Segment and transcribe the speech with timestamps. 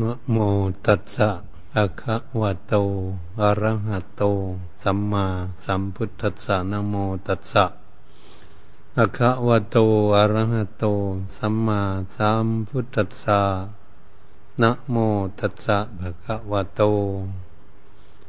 [0.00, 0.36] นะโม
[0.86, 1.30] ตัสสะ
[1.76, 2.74] อะคะวะโต
[3.40, 4.22] อะระหะโต
[4.82, 5.26] สัมมา
[5.64, 6.94] สัมพุทธัสสะนะโม
[7.26, 7.64] ตัสสะ
[8.98, 9.76] อะคะวะโต
[10.16, 10.84] อะระหะโต
[11.36, 11.80] สัมมา
[12.16, 13.40] สัมพุทธัสสะ
[14.60, 14.96] นะโม
[15.38, 16.80] ตัสสะภะคะวะโต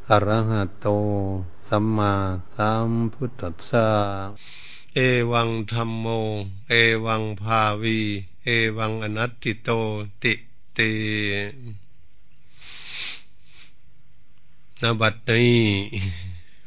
[0.09, 0.87] อะระหะโต
[1.67, 2.13] สัมมา
[2.55, 3.87] สัมพุทธัสสะ
[4.93, 4.97] เอ
[5.31, 6.05] วังธรรมโม
[6.69, 6.73] เอ
[7.05, 7.99] วังภาวี
[8.43, 8.47] เอ
[8.77, 9.69] วังอนัตติโต
[10.23, 10.35] ติ
[10.79, 10.93] ติ
[14.81, 15.57] นบัดนี้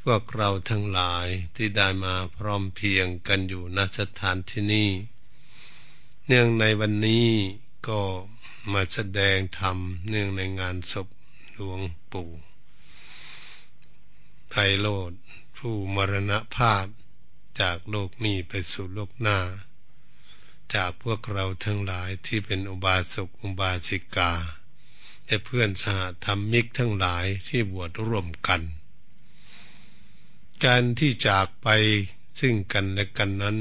[0.05, 1.27] พวกเราทั้งหลาย
[1.57, 4.91] ที่ได้มาพร้อมเพียงกันอยู่ณสถานที่นี้
[6.27, 7.29] เนื่องในวันนี้
[7.89, 8.01] ก็
[8.73, 9.77] มาแสดงธรรม
[10.09, 11.09] เนื่องในงานศพ
[11.55, 11.81] หลวง
[12.13, 12.31] ปู่
[14.51, 15.13] ไพโรธ
[15.57, 16.85] ผู้มรณภาพ
[17.61, 19.39] จากโลกนี้ไปสู่โลกหน้า
[20.75, 24.33] จากพวกเราทั้งหลายที่เป็นอุบาสกอุบาสิกา
[25.27, 28.63] และเพื่อนสหธรรมิกทั้งหลายที่บวชร่วมกัน
[30.65, 31.69] การที่จากไป
[32.41, 33.59] ซึ่งกันและกันนั้น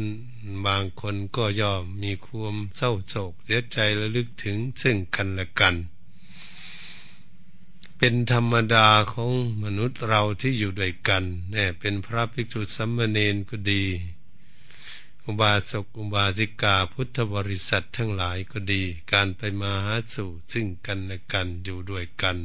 [0.66, 5.76] บางคนก็ย่อมมีความเศร้าโศกเสียใจระลึกถึงซึ่งกันและกัน
[7.98, 9.32] เป็นธรรมดาของ
[9.64, 13.84] มนุษย์เราที่อยู่ด้วยกันแน่เป็นพระภิกษุสัมมเนนก็ดี
[15.30, 22.38] อุบาสกอุบาสิกาพุทธบริษัททั้งหลายก็ดี การไปมาหาสู่ซึ่งกันและกันอยู่ด้วยกัน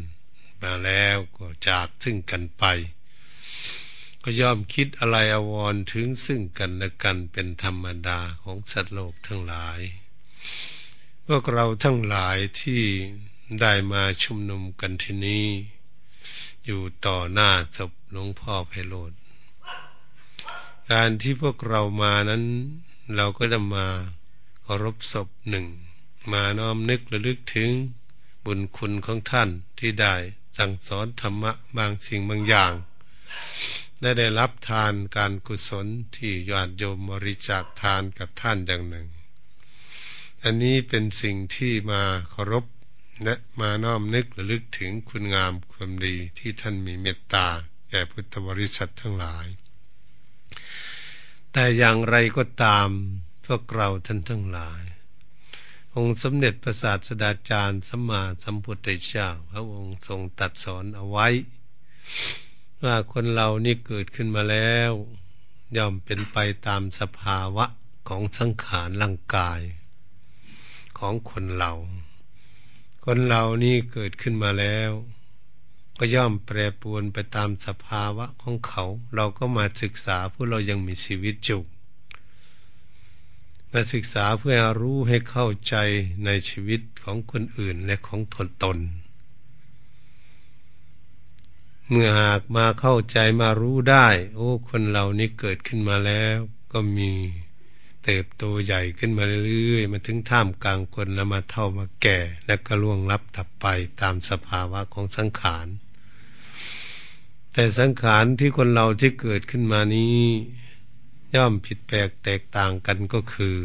[0.63, 2.65] มาแล้วก็จากซึ่งกันไป
[4.23, 9.81] ก็ยอมคิดอะไรอววรถึงซึ่งกันและกันเป็นธรรมดาของสัตว์โลกทั้งหลาย
[11.27, 12.83] พวกเราทั้งหลายที่
[13.61, 15.47] ได้มาชุมนุมกันที่นี้
[16.65, 19.13] อยู่ต่อหน้าศพหลวงพ่อไพโรธ
[20.93, 22.45] การที่พวกเรามานั้น
[23.17, 23.87] เราก็จะมา
[24.63, 25.67] เคารพศพหนึ่ง
[26.33, 27.71] มาน้อมนึกระลึกถึง
[28.45, 29.49] บุญคุณของท่าน
[29.79, 30.15] ที่ได้
[30.59, 32.73] สั่งสอนธรรมะบางสิ่งบางอย่าง
[34.01, 39.09] ได้ได้รับทานการกุศลที่ยอดโยมบริจาคทานกับท่านอย่างหนึ่ง
[40.43, 42.65] อันนี้เป็นสิ่งที่มาเคารพ
[43.25, 47.47] และมาน้อมนึกระลึกถึงคุณงามความดีที่ท่านมีเมตตา
[47.89, 49.49] แก่พุทธบริษัททั้งหลาย
[51.53, 52.89] แต่อย่างไรก็ตาม
[53.47, 54.83] พวกเราท่านทั้งหลาย
[55.97, 61.29] องค์สมเด็จพระศาสดาจารย์สัมมาสัมพุทธเจ้าพระองค์ทรงตัดสอนเอาไว้
[62.85, 64.93] ว่าคนเรานี่เกิดขึ้นมาแล้ว
[65.77, 66.37] ย่อมเป็นไป
[66.67, 67.67] ตามสภาวะ
[68.09, 69.61] ของสังขารร่างกาย
[70.99, 71.73] ของคนเรา
[73.05, 74.91] คนเรานี่เกิดขึ้นมาแล้ว
[76.05, 81.59] ก็ย่อมแปรปรวนไปตามสภาวะของเขา เราก็มาศึกษาเพื่อเรายังมีชีวิตจุ
[83.73, 85.77] มาศึกษาเพื่อรู้ให้เข้าใจ
[86.25, 88.79] ในชีวิตของคนอื่นและของตนตน
[91.89, 96.37] เมื่อหากมาเข้าใจมารู้ได้ โอ้ คนเรานี้เกิดขึ้นมาแล้ว
[96.73, 97.13] ก็มี
[98.05, 103.67] เติบโตใหญ่ขึ้นมาเรื่อยๆมาถึงท่ามกลางคนแล้วมาเท่ามาแก่ และก็ล่วงลับตับไป
[104.01, 105.69] ตามสภาวะของสังขาร
[107.53, 110.21] แต่สังขารที่คนเราที่เกิดขึ้นมานี้
[111.35, 113.57] ย่อมผิดแปลกแตกต่างกันก็คือ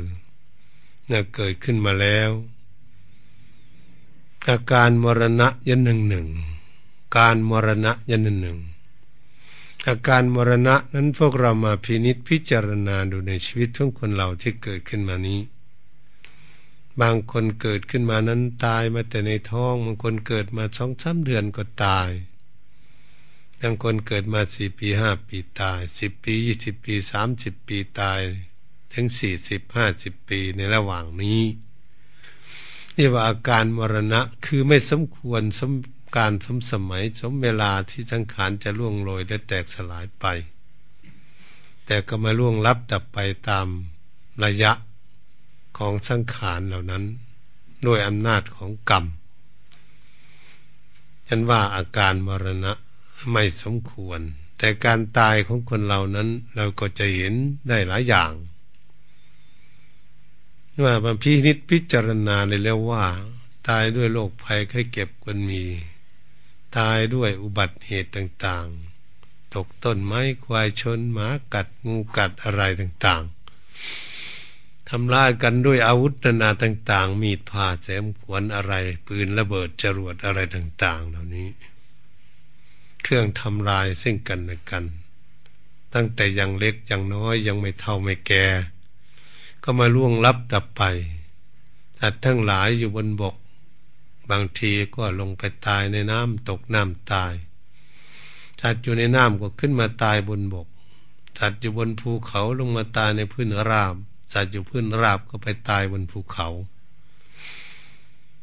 [1.05, 2.29] เมื่อเกิดขึ้นมาแล้ว
[4.49, 6.27] อาการมรณะยันหนึ่งหนึ่ง
[7.17, 8.59] การมรณะยันหนึ่งหนึ่ง
[9.87, 15.39] อาการมรณะนั้นพวกเรามาพินิษพิจารณาดูในชีวิตของคนเราที่เกิดขึ้นมานี้
[17.01, 22.09] บางคนเกิดขึ้นมานั้นตายมาแต่ในท้องบางคนเกิดมาสองสามเดือนก็ตาย
[23.61, 28.19] บางคนเกิดมาสี่ปีห้าปีตายสิบปียี่สิบปีสามสิบปีตาย
[28.93, 31.41] ถึงสี่สิบห้าสิบปีในระหว่างนี้
[32.97, 35.73] นี่ว่าอาการมรณะคือไม่สมควรสม
[36.15, 40.25] การสมสมัยสมเวลาที่สังขารจะล่วงโรยและแตกสลายไป
[41.85, 43.17] แต่ก็มาล่วงลับดับไป
[43.49, 43.67] ตาม
[44.43, 44.71] ระยะ
[45.77, 47.03] ของสังขารเหล่านั้น
[47.85, 49.05] ด้วยอำนาจของกรรม
[51.27, 52.73] ฉันว่าอาการมรณะ
[53.31, 54.19] ไม่สมควร
[54.57, 57.33] แต่การตายของคนเรานั้น เราก็จะเห็น
[57.67, 58.31] ได้หลายอย่าง
[60.83, 63.05] ว่าบางพินิษพิจารณาเลยแล้วว่า
[63.67, 65.63] ตายด้วยโรคภัยไข้เก็บคนมี
[66.77, 78.73] ตายด้วยอุบัติเหตุต่างๆ ตกต้นไม้ควายชนหมากัดงูกัดอะไรต่างๆทำลายกันด้วยอาวุธนานาต่าง ๆ มีดผ่าแสมขวนอะไร
[79.05, 81.47] ปืนระเบิดจรวดอะไรต่าง ๆ เหล่านี้
[83.03, 84.85] เครื่องทำลายซึ่งกันและกัน
[85.93, 88.45] ตั้งแต่ยังเล็กยังน้อยยังไม่เท่าไม่แก่
[89.63, 90.83] ก็มาล่วงลับดับไป
[91.99, 93.35] สัตว์ทั้งหลายอยู่บนบก
[94.29, 97.33] บางทีก็ลงไปตายในน้ำตกน้ำตาย
[98.61, 100.67] สัตว์อยู่ในน้ำก็ขึ้นมาตายบนบก
[101.39, 103.95] สัตว์อยู่บนภูเขาลงมาตายในพื้นราบ
[104.33, 106.47] สัตว์อยู่พื้นราบก็ไปตายบนภูเขา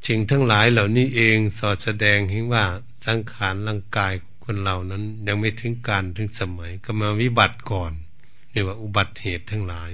[0.07, 2.65] สิ่งทั้งหลายเหล่านี้เองสอดแสดงเห็นว่า
[3.07, 7.93] สังขารร่างกายของ คนเหล่านั้นยังไม่ถึงการถึงสมัยก็มาวิบัติก่อน
[8.51, 9.91] เรียกว่าอุบัติเหตุทั้งหลาย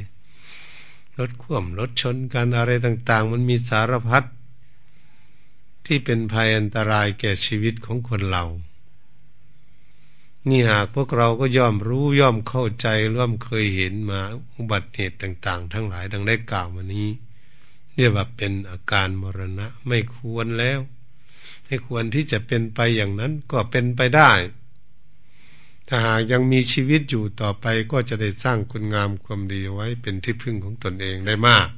[1.18, 4.24] รถคว่ำรถชนกันอะไรต่าง ๆ มันมีสารพัด
[5.86, 8.44] ที่เป็นภัยอันตรายแก่ชีวิตของคนเรา
[10.48, 14.20] นี่หากพวกเราก็ย่อมรู้ย่อมเข้าใจร่วมเคยเห็นมา
[14.54, 17.08] อุบัติเหตุต่าง ๆ ทั้งหลายดังได้กล่าวมานี้
[17.94, 20.80] เรียกว่าเป็นอาการมรณะไม่ควรแล้ว
[21.70, 24.32] ไม่ควรที่จะเป็นไปอย่างนั้นก็เป็นไปได้
[25.88, 31.68] ถ้าหากยังมีชีวิตอยู่ต่อไปก็จะได้สร้างคุณงามความดีไว้เป็นที่พึ่งของตนเองได้มาก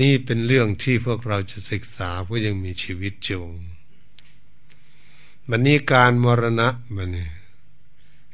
[0.00, 3.48] นี่เป็นเรื่องที่พวกเราจะศึกษาเพราะยังมีชีวิตจง
[5.48, 7.28] มันนี้การมรณะมันนี่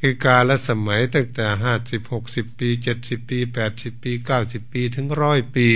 [0.00, 5.68] คือการละสมัยตั้งแต่ห้าสิบหกสิบปีเจ็ดสิบปีแปดสิบปีเก้าสิบปีถึงร้อยปี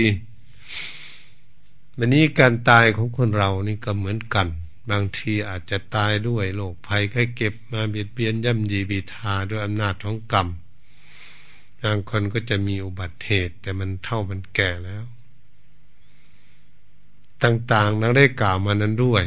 [2.01, 4.47] วันนี้การตายของคนเรานี่ก็เหมือนกัน
[4.91, 10.47] บางทีอาจจะตายด้วยโรคภัยไข้เก็บมาเบียดเบียนย่ำยีบีทาด้วยอำนาจของกรรม
[11.83, 15.03] บางคนก็จะมีอุบัติเหตุ แต่มันเท่ามันแก่แล้ว
[17.43, 19.23] ต่างๆเราได้กล่าวมานั้นด้วย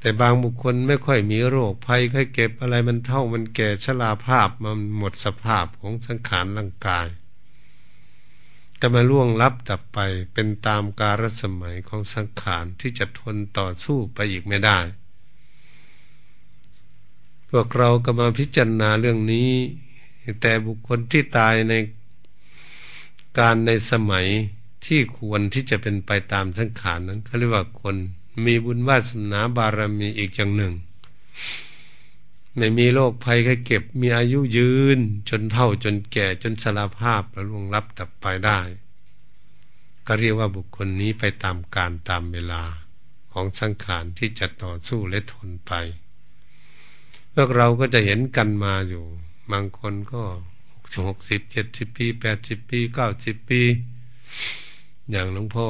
[0.00, 7.06] แต่บางบุคคลไม่ค่อยมีโรคภัยไข้เก็บอะไรมันเท่ามันแก่ชราภาพมันหมดสภาพของสังขารร่างกาย
[8.80, 9.98] จะมาล่วงลับดับไป
[10.34, 14.78] เป็นตามกาลสมัยของสังขารที่จะทนต่อสู้ไปอีกไม่ได้
[17.50, 19.50] พวกเราก็มาพิจารณาเรื่องนี้
[20.40, 21.74] แต่บุคคลที่ตายใน
[23.38, 24.26] การในสมัย
[24.86, 27.96] ที่ควรที่จะเป็นไปตามสังขารนั้นเขาเรียกว่าคน
[28.44, 30.72] มีบุญวาสนาบารมีอีกอย่างหนึ่ง
[32.56, 34.98] ไม่มีโรคภัยแค่เก็บมีอายุยืน
[35.28, 38.60] จนเท่าจนแก่จนสารภาพและล่วงลับตับไปได้
[40.06, 42.62] ก็เรียกว่าบุคคลนี้ไปตามการตามเวลา
[43.32, 45.72] ของสังขารที่จะต่อสู้และทนไป
[47.34, 49.04] พวกเราก็จะเห็นกันมาอยู่
[49.52, 50.22] บางคนก็
[51.08, 53.62] หกสิบเจ็ดสิบปีแปดสิบปีเก้าสิบปี
[55.10, 55.66] อย่างหลวงพ่อ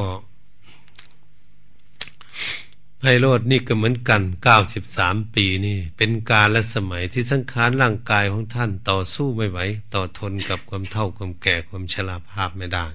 [3.07, 9.59] ไพโรดนี่ก็เหมือนกันเก้าสิบสามปีนี่ เป็นการและสมัยที่สังขารร่างกายของท่านต่อสู้ไม่ไหว
[9.95, 12.87] ต่อทนกับความเท่าความแก่ความชราภาพไม่ได้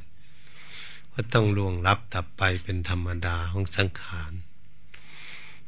[1.13, 4.31] ก็ต้องล่วงรับตับไปเป็นธรรมดาของสังขาร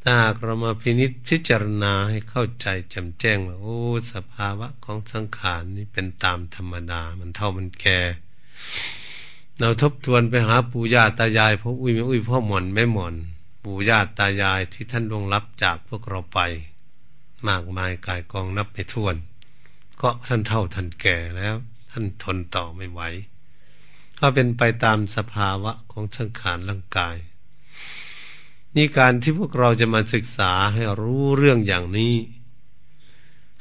[0.01, 3.79] ถ้าหากเรามาพินิจพิจารณาให้เข้าใจแจ่มแจ้งว่าโอ้
[4.13, 7.99] สภาวะของสังขารนี่เป็นตามธรรมดา มันเท่ามันแก่
[9.59, 13.15] เราทบทวนไปหาปู่ย่าตายายพ่ออุ้ยไม่อุ้ยพ่อหมอนไม่หมอน
[13.63, 16.39] ปู่ย่าตายายที่ท่านลงรับจากพวกเราไป
[17.47, 19.15] มากมายกายกองนับไม่ถ้วน
[20.01, 21.55] ก็ท่านเท่าท่านแก่แล้ว
[21.91, 23.01] ท่านทนต่อไม่ไหว
[24.19, 27.17] ก็เป็นไปตามสภาวะของสังขารร่างกาย
[28.75, 32.13] นี่การที่พวกเราจะมาศึกษาให้รู้เรื่องอย่างนี้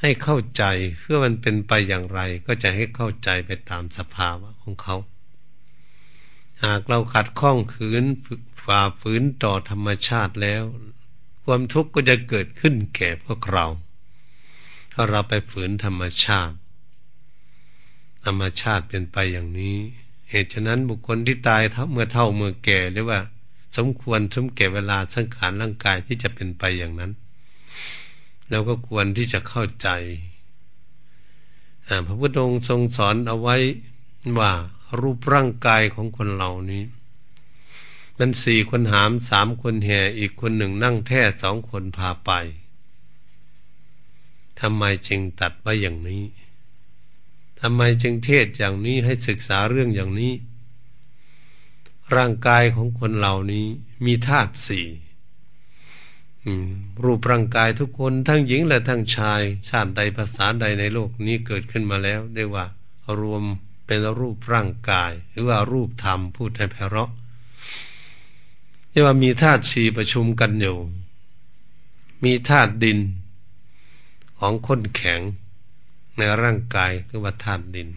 [0.01, 0.65] ให้เข้าใจ
[0.99, 4.97] เพื่อมันเป็นไปอย่างไร ก็จะให้เข้าใจไปตามสภาวะของเขา
[6.65, 8.05] หากเราขัดข้องขืน
[8.75, 10.63] ฝ่าฝืนต่อธรรมชาติแล้ว
[11.45, 13.67] ความทุกข์ก็จะเกิดขึ้นแก่พวกเรา
[14.93, 16.57] ถ้าเราไปฝืนธรรมชาติ
[18.25, 19.77] ธรรมชาติเป็นไปอย่างนี้
[20.31, 21.63] เหตุฉะนั้นบุคคลที่ตาย
[21.93, 23.21] เมื่อเท่าเมื่อแก่หรือว่า
[23.77, 27.13] สมควรสมแก่เวลาสังขารร่างกายที่จะเป็นไปอย่างนั้น
[28.51, 29.89] เราก็ควรที่จะเข้าใจ
[32.07, 33.57] พระพุทธองค์ทรงสอนเอาไว้
[34.39, 34.53] ว่า
[35.01, 36.83] รูปร่างกายของคนเหล่านี้
[38.23, 42.31] มันสี่คนหามสามคนแห่อีกคนหนึ่งนั่งแท่สองคนพาไป
[44.61, 46.25] ทำไมจึงตัดไว้อย่างนี้
[47.61, 50.33] ทำไมจึงเทศอย่างนี้ให้ศึกษาเรื่องอย่างนี้
[52.17, 53.67] ร่างกายของคนเหล่านี้
[54.05, 54.87] มีธาตุสี่
[57.05, 62.67] รูปร่างกายทุกคนทั้งหญิงและทั้งชายชาติใดภาษาใดในโลกนี้เกิดขึ้นมาแล้วเรียกว่า
[63.21, 63.43] รวม
[63.87, 67.11] เป็นรูปร่างกาย หรือว่ารูปธรรมพูดให้ไพเราะ
[68.91, 70.79] ที่ว่ามีธาตุสี่ประชุมกันอยู่
[72.25, 72.99] มีธาตุดิน
[74.39, 75.21] ของคนแข็ง
[76.17, 77.89] ในร่างกายคือว่าธาตุดิน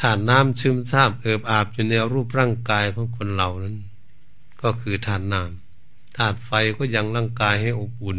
[0.00, 3.76] ธาตุน้ำซึมซาบเอิบอาบอยู่ในรูปร่างกายของคนเหล่านั้น
[4.62, 8.18] ก็คือธาตุน้ำธาตุไฟก็ยังร่างกายให้อบอุ่น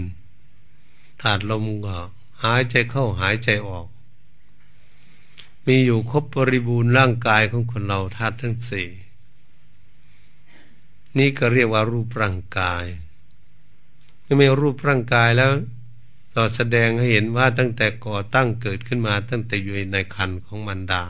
[1.22, 1.98] ธาตุลมก็
[2.44, 3.88] หายใจเข้าหายใจออก
[5.66, 8.88] มีอยู่ครบบริบูรณ์ร่างกายของคนเราธาตุทั้งสี่
[11.18, 12.86] นี่ก็เรียกว่ารูปร่างกาย
[14.24, 15.52] เมื่อมีรูปร่างกายแล้ว
[16.36, 21.04] ต่อแสดงให้เห็นว่าตั้งแต่ก่อตั้งเกิดขึ้นมา ตั้งแต่อยู่ในคันของมันดา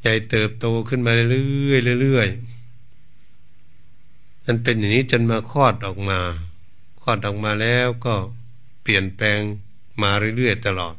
[0.00, 1.26] ใหญ่เติบโตขึ้นมาเรื่
[1.72, 2.56] อยๆเรื่อยๆ
[4.44, 6.18] มันเป็นอย่างนี้จนมาคลอดออกมา
[7.02, 8.14] คลอดออกมาแล้วก็
[8.82, 9.40] เปลี่ยนแปลง
[10.02, 10.94] มาเรื่อยๆตลอด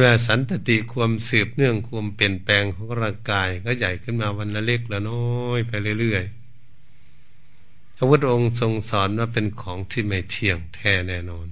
[0.00, 11.48] ช่ไหมสันตติความสืบเนื่องความเปลี่ยนแปลงของร่างกาย ก็ใหญ่ขึ้นมาวันละเล็กละน้อยไปเรื่อยๆพระพุทธองค์ทรงสอนว่าเป็นของที่ไม่เที่ยงแท้แน่นอน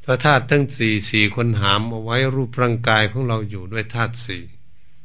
[0.00, 4.42] เพราะธาตุทั้งสี่สี่คนหามเอาไว้รูปร่างกายของเราอยู่ด้วยธาตุสี่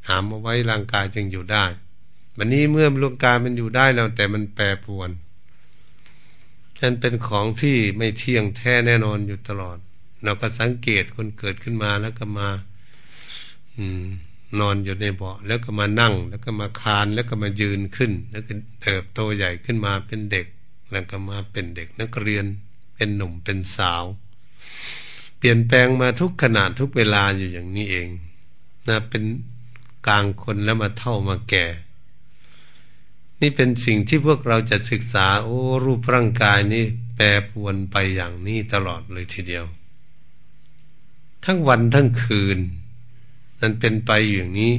[0.07, 1.65] หามเอาไว้ร่างกายจึงอยู่ได้
[2.37, 5.09] วันนี้เมื่อร่างกายมันอยู่ได้แล้วแต่มันแปรปรวน
[6.79, 9.79] ฉันเป็นของที่ไม่เที่ยงแท้แน่นอนอยู่ตลอด
[10.25, 12.49] เราก็สังเกตคนเกิดขึ้นมาแล้วก็มา
[13.77, 14.05] อืม
[14.59, 20.47] นอนอยู่ในเบาะแล้วก็มานั่ง แล้วก็มาคานแล้วก็มายืนขึ้น แล้วก็เติบโตใหญ่ขึ้นมาเป็นเด็ก
[20.91, 22.45] แล้วก็มาเป็นเด็กนักเรียน
[22.95, 24.03] เป็นหนุ่มเป็นสาว
[25.37, 28.07] เปลี่ยนแปลงมาทุกขนาดทุกเวลาอยู่อย่างนี้เอง
[28.87, 29.23] นะเป็น
[30.07, 31.65] กลางคนแล้วมาเท่ามาแก่
[33.41, 36.83] นี่เป็นสิ่งที่พวกเราจะศึกษา โอ้รูปร่างกายนี่
[37.15, 39.65] แปรปวนไปอย่างนี้ตลอดเลยทีเดียว
[41.45, 42.59] ทั้งวันทั้งคืน
[43.61, 44.73] มันเป็นไปอย่างนี้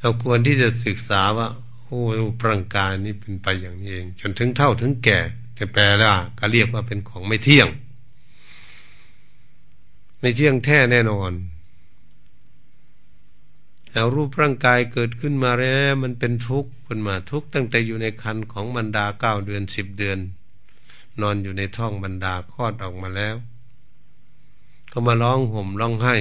[0.00, 1.48] เราควรที่จะศึกษาว่า
[1.82, 2.00] โอ้
[2.46, 5.18] ร่างกายนี้เป็นไปอย่างนี้เอง จนถึงเท่าถึงแก่
[5.58, 7.68] จะแปลว่าก็เรียกว่าเป็นของไม่เที่ยง
[10.20, 11.32] ไม่เที่ยงแท้แน่นอน
[13.92, 20.18] แล้วรูปร่างกายเกิดขึ้นมาแล้ว มันเป็นทุกข์ขึ้นมาทุกข์ตั้งแต่อยู่ในคันของบรรดาเก้าเดือนสิบเดือน
[21.20, 23.34] นอนอยู่ในท้องบรรดาคลอดออกมาแล้ว
[24.98, 26.14] ก็มาร้องห่มร้องไห้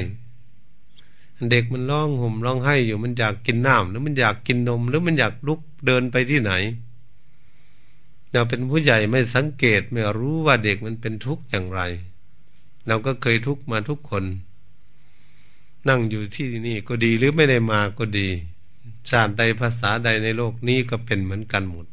[1.52, 6.52] เด็กมันร้องห่มร้องไห้อยู่มันอยากกินน้ำหรือมันอยากกินนม หรือมันอยากลุกเดินไปที่ไหน
[8.32, 11.82] เราเป็นผู้ใหญ่ไม่สังเกตไม่รู้ว่าเด็กมันเป็นทุกข์อย่างไร
[12.88, 14.24] เราก็เคยทุกข์มาทุกคน
[15.88, 18.28] นั่งอยู่ที่นี่ก็ดีหรือไม่ได้มาก็ดี
[19.10, 21.88] ชาติใดภาษาใดในโลกนี้ก็เป็นเหมือนกันหมด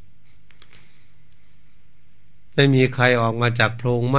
[2.54, 4.18] ไม่มีใครออกมาจากโพรงไหม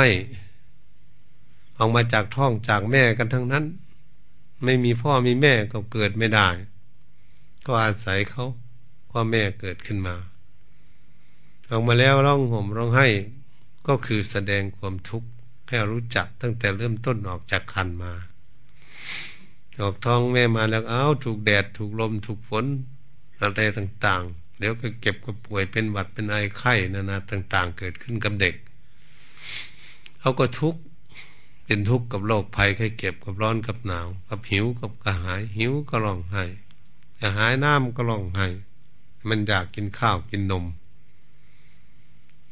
[1.77, 3.65] ออกมาจากท้องจากแม่กันทั้งนั้น
[4.63, 6.47] ไม่มีพ่อมีแม่ก็เกิดไม่ได้
[7.65, 8.45] ก็อาศัยเขา
[9.11, 10.15] พ่อแม่เกิดขึ้นมา
[11.69, 13.07] ออกมาแล้วร้องห่มร้องไห้
[13.87, 15.29] ก็คือแสดงความทุกข์
[15.67, 18.13] ให้รู้จักตั้งแต่เริ่มต้นออกจากคันมา
[19.81, 22.65] ออกท้องแม่มาแล้วเอ้าถูกแดดถูกลมถูกฝน
[23.41, 28.55] อะไรต่างๆ เดี๋ยวก็เก็บก็ป่วยเป็นหวัดเป็นไอไข้นานาต่าง ๆ เกิดขึ้นกับเด็ก
[30.19, 30.81] เขาก็ทุกข์
[31.65, 36.43] เป็นทุกข์กับโรคภัยไข้เก็บกับร้อนกับหนาว กับหิวกับกระหาย หิวก็ร้องไห้
[37.19, 38.47] กระหายน้ำก็ร้องไห้
[39.27, 40.65] มันอยากกินข้าวกินนม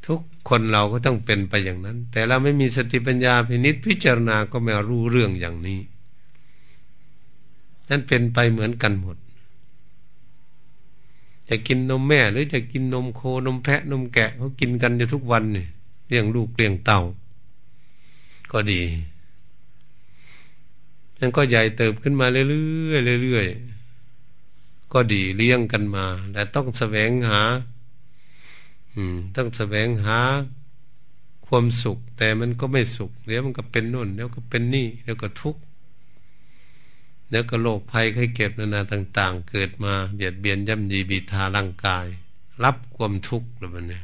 [0.05, 5.79] ทุกคนเราก็ต้องเป็นไปอย่างนั้น แต่เราไม่มีสติปัญญาพินิษพิจารณาก็ไม่รู้เรื่องอย่างนี้
[7.89, 9.17] นั่นเป็นไปเหมือนกันหมด
[11.49, 15.67] จะกินนมแม่หรือจะกินนมโคนมแพะนมแกะเขากินกันอยู่ทุกวันเนี่ย
[16.07, 17.01] เลี้ยงลูกเลี้ยงเต่า
[18.51, 18.83] ก็ดี
[21.19, 22.43] มันก็ใหญ่เติบขึ้นมาเรื่
[23.15, 27.41] อยๆเรื่อยๆก็ดีเลี้ยงกันมา แต่ต้องแสวงหา
[28.95, 30.19] อืม ต้องแสวงหา
[31.47, 35.61] ความสุข แต่มันก็ไม่สุขเดี๋ยวมันก็เป็นน่นเดี๋ยวก็เป็นนี่เดี๋ยวก็ทุกข์
[37.29, 42.05] เดี๋ยวก็โรคภัยไข้เก็บนานาต่าง ๆ เกิดมาเบียดเบียนย่ำยีบีทาร่างกาย
[42.63, 44.03] รับความทุกข์แล้วมันเนี่ย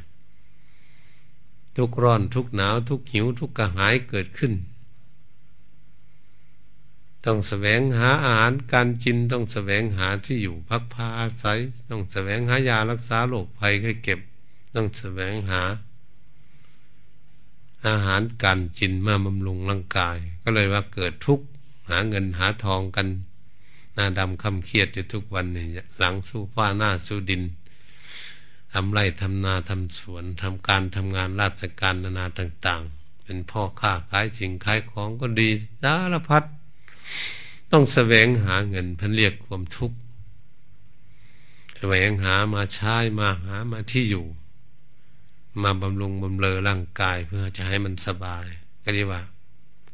[1.78, 4.52] ทุกร้อนทุกหนาวทุกหิวทุกกระหายเกิดขึ้น
[7.24, 11.58] ต้องแสวงหาอาหารการกินต้องแสวงหาที่อยู่พักพาอาศัย
[11.90, 14.20] ต้องแสวงหายารักษาโรคภัยให้เก็บ
[14.74, 15.62] ต้องแสวงหา
[17.86, 21.46] อาหารการกินมาบำรุงร่างกาย ก็เลยว่าเกิดทุกข์
[21.88, 23.06] หาเงินหาทองกัน
[23.94, 25.66] หน้าดำคำเครียดอยู่ทุกวันนี่
[25.98, 27.42] หลังสู้ฟ้าหน้าสู้ดิน
[28.74, 35.48] ทำไรทำนาทำสวนทำการทำงานราชการนานาต่าง ๆ เป็นพ่อค้าขายสิ่งขายของก็ดี
[35.82, 36.44] สารพัด
[37.72, 39.98] ต้องแสวงหาเงินพันเรียกความทุกข์
[41.76, 44.26] แสวงหามาใช้มาหามาที่อยู่
[45.62, 48.46] มาบำรุงบำเรอร่างกายเพื่อจะให้มันสบาย
[48.82, 49.22] ก็เรียกว่า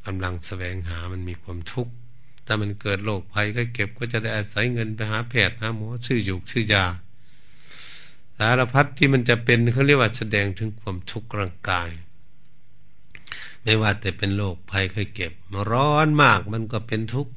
[0.06, 1.92] กำลังแสวงหามันมีความทุกข์
[2.46, 6.84] ถ้ามันเกิดโรคภัยก็เก็บก็จะได้อาศัยเงินไปหาแพทย์หาหมอชื่อยู่ชื่อยา
[8.38, 11.90] สารพัดที่มันจะเป็นเขาเรียกว่าแสดงถึงความทุกข์ร่างกาย
[13.62, 17.32] ไม่ว่าแต่เป็นโรคภัยเคยเก็บมร้อนมากมันก็เป็นทุกข์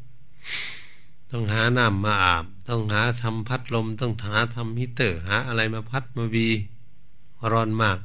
[1.32, 6.48] ต้องหาน้ำมาอาบ ต้องหาทำพัดลม ต้องหาทำฮีเตอร์ หาอะไรมาพัดมาวี
[7.52, 8.00] ร้อนมาก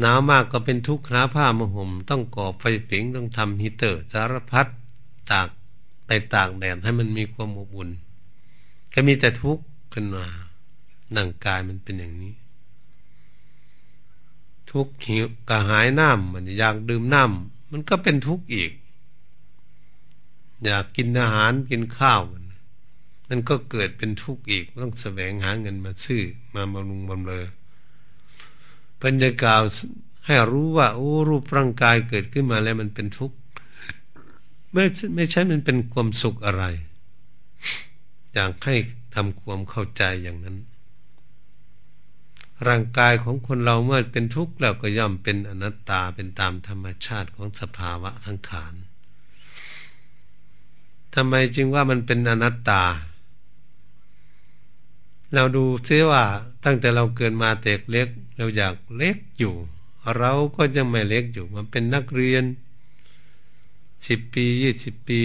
[0.00, 4.66] หนาวมากก็เป็นทุกข์หาผ้ามาห่ม ต้องก่อไฟผิงต้องทำฮีเตอร์ สารพัด
[5.30, 5.48] ตาก
[6.06, 7.90] ไปตากแดดให้มันมีความอบอุ่น
[8.92, 10.26] ก็มีแต่ทุกข์ขึ้นมา
[11.16, 12.34] นั่งกายมันเป็นอย่างนี้
[14.70, 18.72] ทุกข์หิวกระหายน้ำมันอยากดื่มน้ำมันก็เป็นทุกข์อีก
[20.64, 22.44] อยากกินอาหารกินข้าวมัน
[23.28, 26.22] นั่นก็เกิดเป็นทุกข์อีกต้องแสวงหาเงินมาซื้อ
[26.54, 27.46] มาบำรุงบำเรอ
[29.02, 29.62] ปัญญากาว
[30.26, 33.36] ให้รู้ว่า โอ้รูปร่างกายเกิดขึ้นมาแล้วมันเป็นทุกข์
[34.72, 34.84] ไม่
[35.16, 36.64] ไม่ใช่มันเป็นความสุขอะไร
[38.34, 38.74] อยากให้
[39.14, 40.56] ทำความเข้าใจอย่างนั้น
[42.68, 48.74] ร่างกายของคนเราเมื่อเป็นทุกข์แล้วก็ย่อมเป็นอนัตตาเป็นตามธรรมชาติของสภาวะทั้งขาน
[51.14, 52.84] ทำไมจึงว่ามันเป็นอนัตตา
[55.34, 56.24] เราดูซิว่า
[56.64, 59.54] ตั้งแต่เราเกิดมาเต็กเล็ก เราอยากเล็กอยู่
[60.18, 62.44] เราก็ยังไม่เล็กอยู่ มันเป็นนักเรียน
[64.06, 65.20] สิบปียี่สิบปี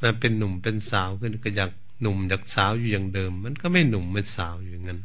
[0.00, 5.00] มาเป็นหนุ่มเป็นสาวขึ้นก็อยากหนุ่มอยากสาวอยู่อย่างเดิม มันก็ไม่หนุ่มไม่สาวอยู่อย่างนั้น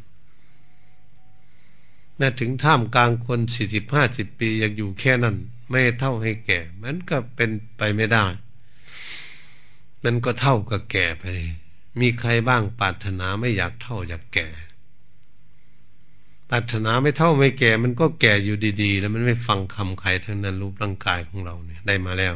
[2.21, 5.35] แม้ถึงท่ามกลางคนสี่สิบห้าสิบปียากอยู่แค่นั้น
[5.69, 8.25] ไม่เท่าให้แก่ มันก็เป็นไปไม่ได้
[10.03, 11.23] มันก็เท่ากับแก่ไป
[11.99, 14.47] มีใครบ้างปรารถนาไม่อยากเท่าอยากแก่
[16.49, 22.35] ปรารถนาไม่เท่าไม่แก่ มันก็แก่อยู่ดีๆ แล้วมันไม่ฟังคำใครทั้งนั้นรูปร่างกายของเราเนี่ย ได้มาแล้ว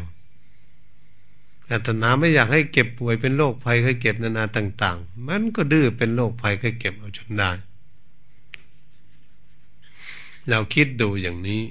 [1.68, 7.52] ปรารถนาไม่อยากให้เก็บป่วยเป็นโรคภัยไข้เก็บนานาต่าง ๆ มันก็ดื้อเป็นโรคภัยไข้เก็บเอาจนได้
[10.50, 11.62] เราคิดดูอย่างนี้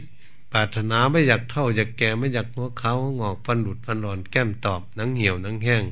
[0.53, 5.85] ปรารถนาไม่อยากเท่าอยากแก่ไม่อยากหัวเขางอกฟันหลุดฟันหลอนแก้มตอบนังเหี่ยวนังแห้ง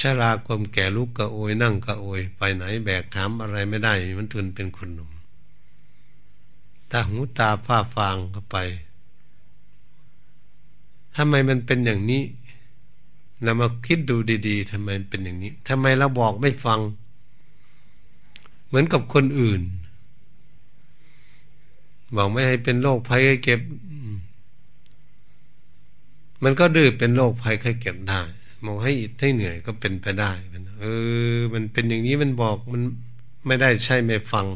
[0.00, 5.10] ชาราความแก่ลุกกระโอยนั่งกระโอย ไปไหนแบกถามอะไรไม่ได้ มันทุนเป็นคนหนุ่ม
[6.90, 8.56] ตาหูตาผ้าฟางเข้าไป
[11.16, 12.22] ทำไมมันเป็นอย่างนี้
[13.42, 14.16] เรามาคิดดู
[14.48, 16.80] ดี ๆทำไมเป็นอย่างนี้ทำไมเราบอกไม่ฟัง
[18.74, 19.62] มือนกับคนอื่น
[22.16, 23.60] บอกไม่ให้เป็นโรคภัยไข้เก็บ
[26.44, 28.20] มันก็ดื้อเป็นโรคภัยไข้เก็บได้
[28.64, 30.32] มองให้อิดให้เหนื่อยก็เป็นไปได้
[30.80, 30.84] เอ
[31.36, 32.82] อ มันเป็นอย่างนี้มันบอกมัน
[33.46, 34.46] ไม่ได้ใช่ไม่ฟัง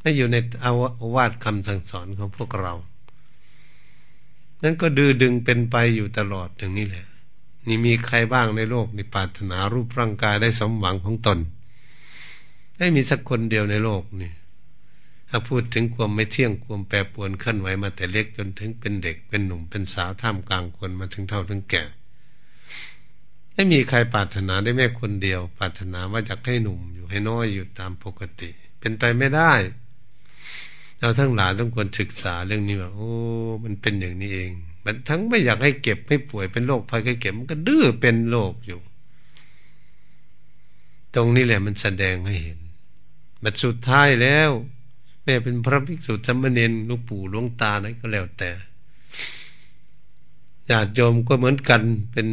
[0.00, 0.72] ไม่อยู่ในอา
[1.14, 2.74] วาสคำสั่งสอนของพวกเรา
[4.62, 7.06] นั้นก็ดื้อดึงเป็นไปอยู่ตลอดอย่างนี้แหละ
[7.66, 11.38] นี่มีใครบ้างในโลกในปรารถนารูปร่างกายได้สมหวังของตน
[12.78, 14.32] ไม่มีสักคนเดียวในโลกนี่
[15.28, 21.84] ถ้าพูดถึงความไม่เที่ยงความแปรปรวนเคลื่อนไหวมาแต่เล็กจนถึงเป็นเด็กเป็นหนุ่มเป็นสาวท่ามกลางคนมาถึงเท่าถึงแก่
[23.54, 29.52] ไม่มีใครปรารถนาได้แม่คนเดียว ปรารถนาว่าอยากให้หนุ่มอยู่ให้น้อยอยู่ตามปกติ เป็นไปไม่ได้
[30.98, 33.10] เราทั้งหลายต้องควรศึกษาเรื่องนี้ว่าโอ้
[33.64, 34.50] มันเป็นอย่างนี้เอง
[34.84, 38.80] มันทั้งไม่อยากให้เก็บให้ป่วยเป็นโรคภัยไข้เก็บมันก็ดื้อเป็นโรคอยู่
[41.14, 42.58] ตรงนี้แหละมันแสดงให้เห็น
[43.44, 44.50] บัดสุดท้ายแล้ว
[45.24, 48.50] แม่เป็นพระภิกษุจำมเนนลูกปู่ลวงตาอะไรก็แล้วแต่
[50.70, 52.28] ญาติโยมก็เหมือนกันเป็น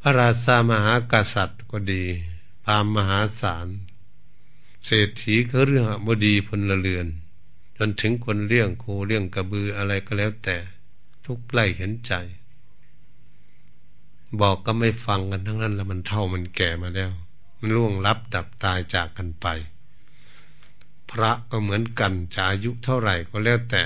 [0.00, 2.04] พระราชามหากษัตริย์ก็ดี
[2.64, 3.68] พามมหาศาล
[4.84, 7.06] เศรษฐีเขาเรื่องบดีพลเรือน
[7.76, 10.56] จนถึงคนเลี้ยงโคเลี้ยงกระบืออะไรก็แล้วแต่
[11.24, 12.12] ทุกไล่เห็นใจ
[14.40, 17.10] บอกก็ไม่ฟังกันทั้งนั้นแล้วมันเท่ามันแก่มาแล้ว
[17.58, 19.46] มันล่วงลับดับตายจากกันไป
[21.10, 23.82] พระก็เหมือนกันจะอายุเท่าไหร่ก็แล้วแต่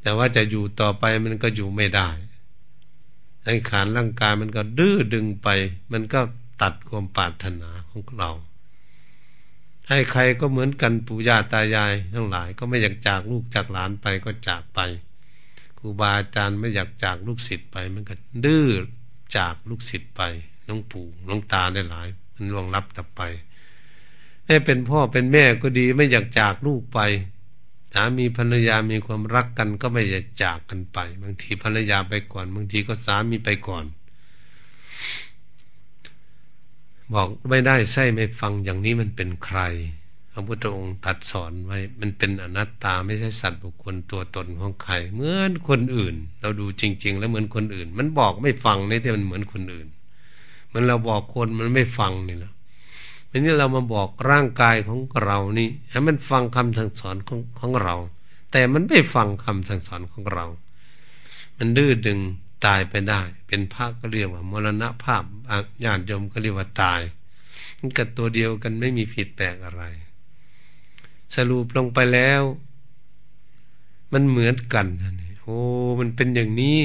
[0.00, 2.08] แต่ว่าจะอยู่ต่อไปมันก็อยู่ไม่ได้
[3.44, 5.48] ไอ้ขานร่างกายมันก็ดื้อดึงไป
[5.92, 6.20] มันก็
[6.62, 8.30] ตัดความปรารถนาของเรา
[9.88, 14.80] ให้ใครก็เหมือนกันปู่ย่าตายาย ทั้งหลายก็ไม่อยากจากลูกจากหลานไปก็จากไป
[15.78, 18.68] ครูบาอาจารย์ไม่อยากจากลูกศิษย์ไป มันก็ดื้อ
[19.36, 20.22] จากลูกศิษย์ไป
[20.68, 23.22] น้องปู่น้องตาได้หลาย มันล่วงลับต่อไป
[24.48, 27.00] ให้เป็นพ่อเป็นแม่ก็ดีไม่อยากจากลูกไป
[27.92, 33.84] สามีภรรยามีความรักกันก็ไม่อยากจากกันไป บางทีภรรยาไปก่อน บางทีก็สามีไปก่อน
[37.14, 39.60] บอกไม่ได้ใช่ไม่ฟังอย่างนี้มันเป็นใคร
[40.32, 49.88] พระพุทธองค์ตัดสอนไว้ มันเป็นอนัตตาไม่ใช่สัตว์บุคคลตัวตนของใคร เหมือนคนอื่น เราดูจริง ๆ แล้วเหมือนคนอื่น มันบอกไม่ฟังนี่ที่มันเหมือนคนอื่น
[50.72, 52.52] มันเราบอกคนมันไม่ฟังนี่นะ
[53.30, 57.94] อันนี้เรามาบอกร่างกายของเรานี่ให้มันฟังคำสั่งสอนของของเรา
[58.52, 60.46] แต่มันไม่ฟังคำสั่งสอนของเรา
[61.58, 62.20] มันดื้อดึง
[62.66, 65.22] ตายไปได้ เป็นพระก็เรียกว่ามรณะภาพ
[65.84, 67.00] ญาติโยมก็เรียกว่าตาย
[67.78, 69.82] มันกับตัวเดียวกันไม่มีผิดแปลกอะไร
[71.36, 72.42] สรุปลงไปแล้ว
[74.12, 74.86] มันเหมือนกัน
[75.42, 75.58] โอ้
[76.00, 76.78] มันเป็นอย่างนี้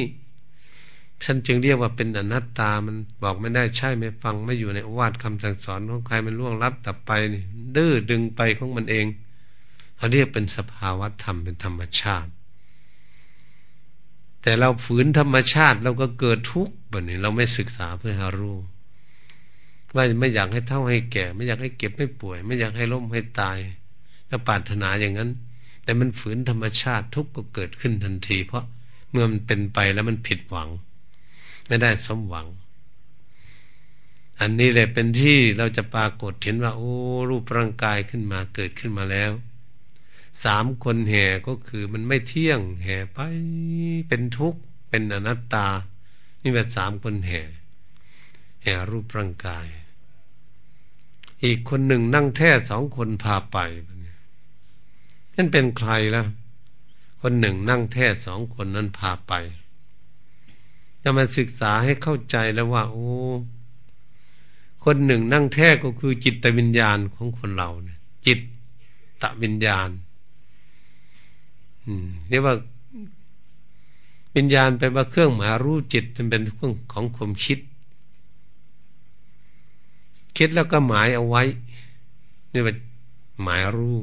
[1.26, 7.44] ฉันจึงเรียกว่าเป็นอนัตตามันบอกไม่ได้ใช่ไม่ฟังไม่อยู่ในวาดคำสั่งสอนของใครมันล่วงลับตับไปนี่
[7.76, 9.06] ดื้อดึงไปของมันเอง
[9.98, 12.32] เขาเรียกเป็นสภาวะธรรมเป็นธรรมชาติ
[14.42, 18.58] แต่เราฝืนธรรมชาติเราก็เกิดทุกข์แบบนี้ เราไม่ศึกษาเพื่อหารู้
[19.96, 23.58] ว่าไม่อยากให้เท่าให้แก่ ไม่อยากให้เก็บไม่ป่วย ไม่อยากให้ล้มให้ตาย
[24.30, 25.30] ถ้าปรารถนาอย่างนั้น
[25.84, 28.64] แต่มันฝืนธรรมชาติทุกข์ก็เกิดขึ้นทันที เพราะ
[29.12, 30.70] เมื่อมันเป็นไปแล้วมันผิดหวัง
[31.68, 32.48] ไม่ได้สมหวัง
[34.40, 36.94] อันนี้แหละเป็นที่เราจะปรากฏเห็นว่า โอ้
[37.30, 39.32] รูปร่างกายขึ้นมาเกิดขึ้นมาแล้ว
[40.44, 43.20] สามคนแห่ก็คือมันไม่เที่ยงแห่ไป
[44.08, 45.68] เป็นทุกข์เป็นอนัตตา
[46.42, 47.42] นี่เป็นสามคนแห่
[48.64, 49.68] แห่รูปร่างกาย
[51.44, 53.58] อีกคนหนึ่งนั่งแท้สองคนพาไป
[55.36, 56.24] นั่นเป็นใครล่ะ
[57.22, 59.34] คนหนึ่งนั่งแท้สองคนนั้นพาไป
[61.04, 63.10] จะมาศึกษาให้เข้าใจแล้วว่า โอ้
[64.84, 68.40] คนหนึ่งนั่งแท้ก็คือจิตวิญญาณของคนเราเนี่ย จิต
[69.22, 69.90] ตวิญญาณ
[71.86, 72.56] อืมเรียกว่า
[74.36, 77.60] วิญญาณเป็นว่าเครื่องหมายรู้จิตมันเป็นเครื่องของความคิด
[80.38, 81.44] คิดแล้วก็หมายเอาไว้
[82.54, 82.74] นี่ว่า
[83.44, 83.98] หมายรู้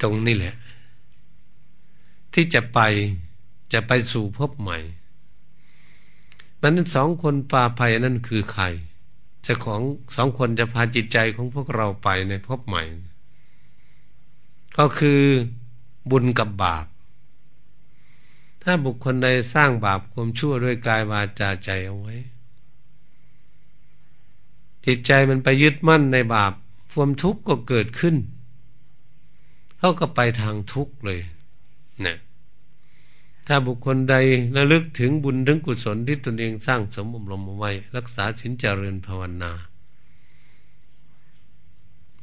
[0.00, 0.54] ตรงนี้แหละ
[2.34, 2.78] ที่จะไป
[3.72, 4.78] จะไปสู่พบใหม่
[6.60, 8.64] มันนั้นสองคนปาภัยนั่นคือใคร
[9.46, 9.82] จะของ
[10.16, 12.82] สองคนจะพาจิตใจของพวกเราไปในพบใหม่
[14.78, 15.20] ก็คือ
[16.10, 16.86] บุญกับบาป
[18.62, 22.14] ถ้าบุคคลใดสร้างบาปความชั่วด้วยกายวาจาใจเอาไว้
[24.86, 26.52] จิตใจมันไปยึดมั่นในบาป
[26.92, 28.16] ความทุกข์ก็เกิดขึ้น
[29.78, 31.20] เขาก็ไปทางทุกข์เลย
[32.02, 32.16] เนี่ย
[33.46, 34.14] ถ้าบุคคลใด
[34.56, 39.52] ระลึกถึงบุญถึงกุศลที่ตนเองสร้างสมอบรมเอาไว้ รักษาสินเจริญภาวนา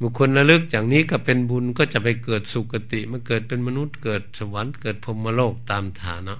[0.00, 6.36] บุคคลระลึกอย่างนี้ก็เป็นบุญก็จะไปเกิดสุคติมาเกิดเป็นมนุษย์เกิดสวรรค์เกิดพรมโลกตามฐานะ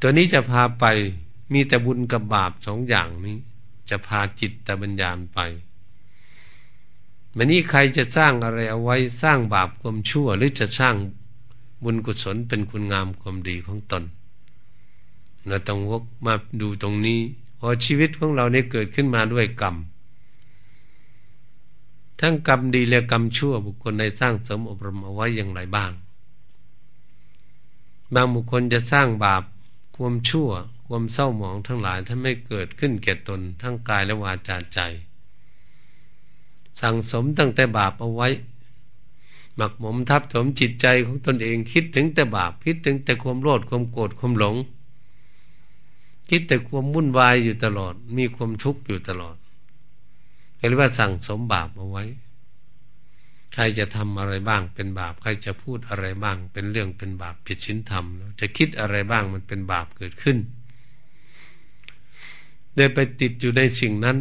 [0.00, 0.84] ตัวนี้จะพาไป
[1.52, 3.36] มีแต่บุญกับบาปสองอย่างนี้
[3.90, 5.38] จะพาจิตแต่บัญญาณไป
[7.36, 10.94] วันนี้ใครจะสร้างอะไรเอาไว้สร้างบาปความชั่วหรือจะสร้าง
[11.82, 14.04] บุญกุศลเป็นคุณงามความดีของตน
[15.46, 17.20] เราต้องวกมาดูตรงนี้
[17.58, 19.76] พอชีวิตของเราเนี่ยเกิดขึ้นมาด้วยกรรม
[22.20, 25.92] ทั้งกรรมดีและกรรมชั่วบุคคลในสร้างสมอบรมเอาไว้อย่างไรบ้าง
[28.14, 29.42] บางบุคคลจะสร้างบาป
[29.96, 30.48] ความชั่ว
[30.86, 34.78] ความเศร้าหมองทั้งหลายถ้าไม่เกิดขึ้นแก่ตนทั้งกายและวาจาใจ
[36.80, 38.28] สั่งสมตั้งแต่บาปเอาไว้
[39.56, 44.56] หมักหมมทับถมจิตใจของตนเอง คิดถึงแต่บาปคิดถึงแต่ความโลภความโกรธความหลง
[46.28, 49.36] คิดแต่ความวุ่นวายอยู่ตลอด มีความทุกข์อยู่ตลอด
[50.56, 52.04] เรียกว่าสั่งสมบาปเอาไว้
[53.52, 58.04] ใครจะทำอะไรบ้างเป็นบาป ใครจะพูดอะไรบ้าง เป็นเรื่องเป็นบาปผิดศีลธรรม
[58.40, 60.38] จะคิดอะไรบ้างมันเป็นบาปเกิดขึ้น
[62.76, 64.16] ได้ไปติดอยู่ในสิ่งนั้น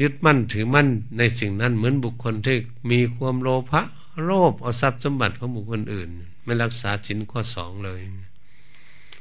[0.00, 0.88] ยึดมั่นถือมั่น
[1.18, 2.56] ในสิ่งนั้นเหมือนบุคคลที่
[2.90, 3.82] มีความโลภะ
[4.24, 6.10] โลภเอาทรัพย์สมบัติของบุคคลอื่น
[6.44, 8.00] ไม่รักษาสินข้อสองเลย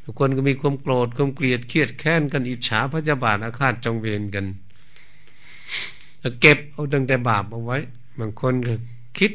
[0.03, 4.45] ทุกคนก็มีความโกรธความเกลียดเครียดแค้นกันอิจฉาพระเจ้าบาทอาฆาตจองเวรกัน
[6.41, 7.77] เก็บเอาตั้งแต่บาปเอาไว้
[8.19, 8.73] บางคนก็
[9.17, 9.31] คิด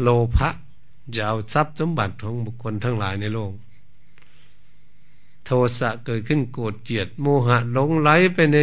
[0.00, 0.48] โลภะ
[1.14, 3.52] จะเอาทรัพย์สมบัติของบุคคลทั้งหลายในโลก
[5.44, 8.56] โทสะเกิดขึ้นโกรธเจียดโมหะหลงไหลไปใน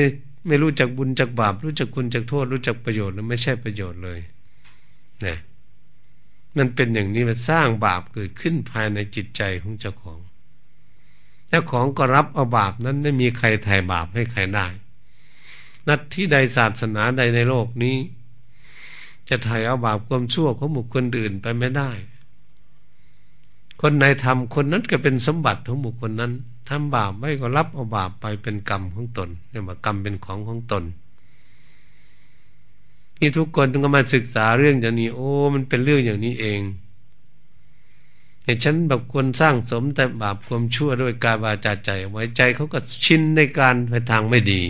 [0.47, 4.19] ไม่รู้จักบุญจักบาป รู้จักคุณจักโทษ รู้จักประโยชน์หรือไม่ใช่ประโยชน์เลย
[5.21, 5.37] เนี่ย
[6.57, 10.19] มันเป็นอย่างนี้มันสร้างบาปเกิดขึ้นภายในจิตใจของเจ้าของ
[11.47, 14.67] เจ้าของก็รับเอาบาปนั้นไม่มีใครไถ่าบาปให้ใครได้
[15.87, 17.95] นัดที่ใดศาสนาใดในโลกนี้
[19.29, 21.91] จะไถ่าเอาบาปความชั่วของบุคคลอื่นไปไม่ได้
[23.81, 26.33] คนไหนทำคนนั้นก็เป็นสมบัติของบุคคลนั้น
[26.69, 30.83] ทำบาปไม่ก็รับเอาบาปไปเป็นกรรมของตนเรียกว่ากรรมเป็นของของตน
[33.23, 36.61] นี่ทุกคนต้องมาศึกษาเรื่องอย่างนี้ โอ้ มันเป็นเรื่องอย่างนี้เอง
[38.43, 44.61] เหตุฉันแบบควรสร้างสมแต่บาปความชั่วด้วยกายวาจาใจไว้ใจเขาก็ชินในการไปทางไม่ดี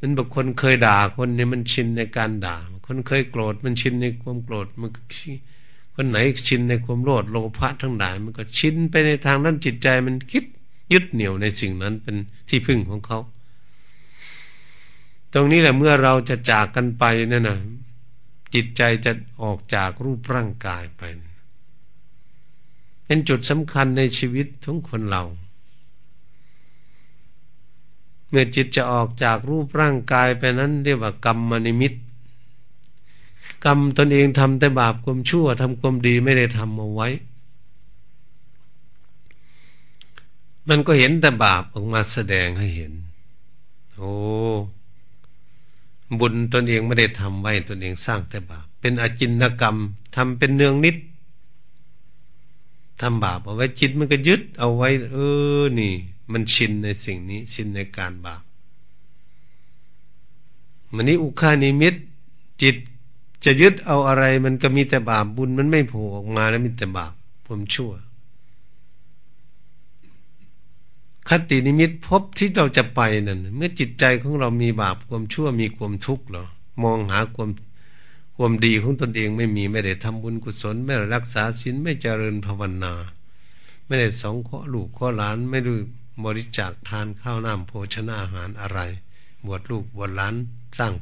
[0.00, 2.56] มันบางคนเคยด่าคนนี่มันชินในการด่า
[2.86, 4.90] คนเคยโกรธมันชินในความโกรธมัน
[5.94, 10.44] คนไหนชินในความโลดโลภะทั้งหลายมันก็ชินไปในทางนั้นจิตใจมันคิด
[10.92, 12.16] ยึดเหนี่ยวในสิ่งนั้นเป็น
[12.48, 13.18] ที่พึ่งของเขา
[15.32, 17.58] ตรงนี้แหละเมื่อเราจะจากกันไปนั่นนะ
[18.54, 19.12] จิตใจจะ
[19.42, 21.02] ออกจากรูปร่างกายไป
[23.04, 25.22] เป็นจุดสำคัญในชีวิตของคนเรา
[28.28, 31.92] เมื่อจิตจะออกจากรูปร่างกายไปนั้นเรียกว่ากรรมนิมิต
[33.64, 37.08] กรรมตนเองทำแต่บาปความชั่วทำความดีไม่ได้ทำเอาไว้
[40.68, 42.92] มันก็เห็นแต่บาปออกมาแสดงให้เห็น
[43.96, 44.12] โอ้
[46.20, 49.76] บุญตนเองไม่ได้ทำไว้ตนเองสร้างแต่บาป เป็นอจินกรรม
[50.14, 50.96] ทำเป็นเนืองนิตย์
[53.00, 55.18] ทำบาปเอาไว้จิตมันก็ยึดเอาไว้ เอ
[55.60, 55.94] อนี่
[56.32, 58.42] มันชินในสิ่งนี้ ชินในการบาป
[60.94, 61.94] มันนี้อุคคหนิมิต
[62.62, 62.76] จิต
[63.44, 67.12] จะยึดเอาอะไร มันก็มีแต่บาปบุญมันไม่โผล่ออกมาแล้วมีแต่บาป
[67.46, 67.92] ความชั่ว
[71.28, 76.46] คตินิมิตภพที่เราจะไปนั่นเมื่อจิตใจของเรามีบาปความชั่วมีความทุกข์หรอ
[76.82, 77.50] มองหาความ
[78.36, 82.92] ความดีของตนเองไม่มีไม่ได้ทำบุญกุศล ไม่ได้รักษาศีลไม่เจริญภาวนา
[83.86, 85.74] ไม่ได้สองข้อลูกข้อหลานไม่ได้
[86.24, 88.80] บริจาคทานข้าวน้ำโภชนาอาหารอะไร
[89.46, 90.34] บวชลูกบวชหลาน
[90.78, 90.94] สร้าง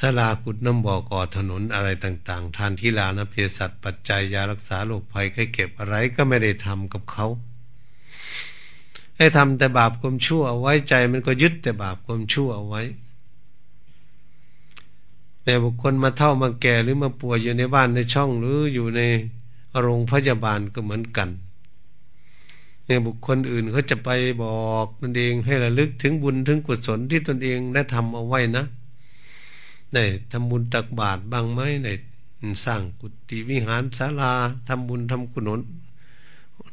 [0.00, 7.26] สลาขุดน้ำบ่อก่อถนนอะไรต่าง ๆ ทานทิลานะเภสัชปัจจัยยารักษาโรคภัยไข้เก็บอะไรก็ไม่ได้ทำกับเขา
[9.22, 12.82] ให้ทำแต่บาปความชั่วเอาไว้ใจมันก็ยึดแต่บาปความชั่วเอาไว้
[15.44, 19.00] แต่บุคคลมาเท่ามาแก่หรือมาป่วยอยู่ในบ้านในช่องหรืออยู่ใน
[19.80, 21.28] โรงพยาบาลก็เหมือนกัน
[22.84, 24.10] เนี่ยบุคคลอื่นเขาจะไป
[24.42, 28.64] บอกตนเองให้ระลึกถึงบุญถึงกุศลที่ตนเองได้ทำเอาไว้นะ
[29.94, 31.92] ได้ทำบุญตักบาตรบ้างไหมได้
[32.64, 34.32] สร้างกุฏิวิหารศาลา
[34.68, 35.60] ทำบุญทำกุศล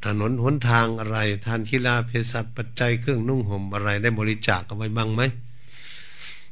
[0.06, 5.22] ถนนหนทางอะไร ทานกีฬาเภสัชปัจจัยเครื่องนุ่งห่มอะไรได้บริจาคเอาไว้บ้างไหม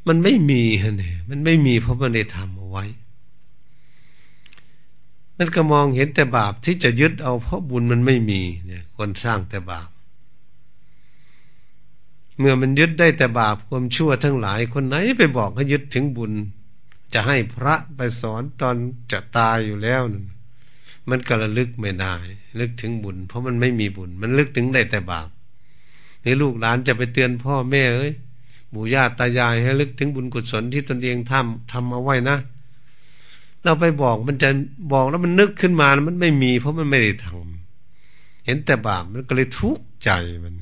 [0.08, 2.86] มันไม่มีฮะเนี่ยมันไม่มีเพราะมันได้ทำเอาไว้
[5.38, 9.90] นั่นก็มองเห็นแต่บาปที่จะยึดเอาเพราะบุญมันไม่มีเนี่ยคนสร้างแต่บาป
[12.38, 16.34] เมื่อมันยึดได้แต่บาปความชั่วทั้งหลายคนไหนไปบอกให้ยึดถึงบุญ
[17.14, 18.76] จะให้พระไปสอนตอน
[19.12, 20.16] จะตายอยู่แล้วน
[21.10, 22.16] มันก็ระลึกไม่ได้
[22.60, 25.30] ลึกถึงบุญ เพราะมันไม่มีบุญ มันลึกถึงได้แต่บาป
[26.24, 28.14] นี่ลูกหลานจะไปเตือนพ่อแม่เอ้ย
[28.74, 32.38] ปู่ย่าตายายให้ลึกถึงบุญกุศลที่ตนเองทำทำเอาไว้นะ
[33.64, 34.50] เราไปบอกมันจะ
[34.94, 40.10] บอกแล้วมันนึกขึ้นมามันไม่มี เพราะมันไม่ได้ทำเห็นแต่บาปมันก็เลยทุกข์ใจ
[40.44, 40.54] มัน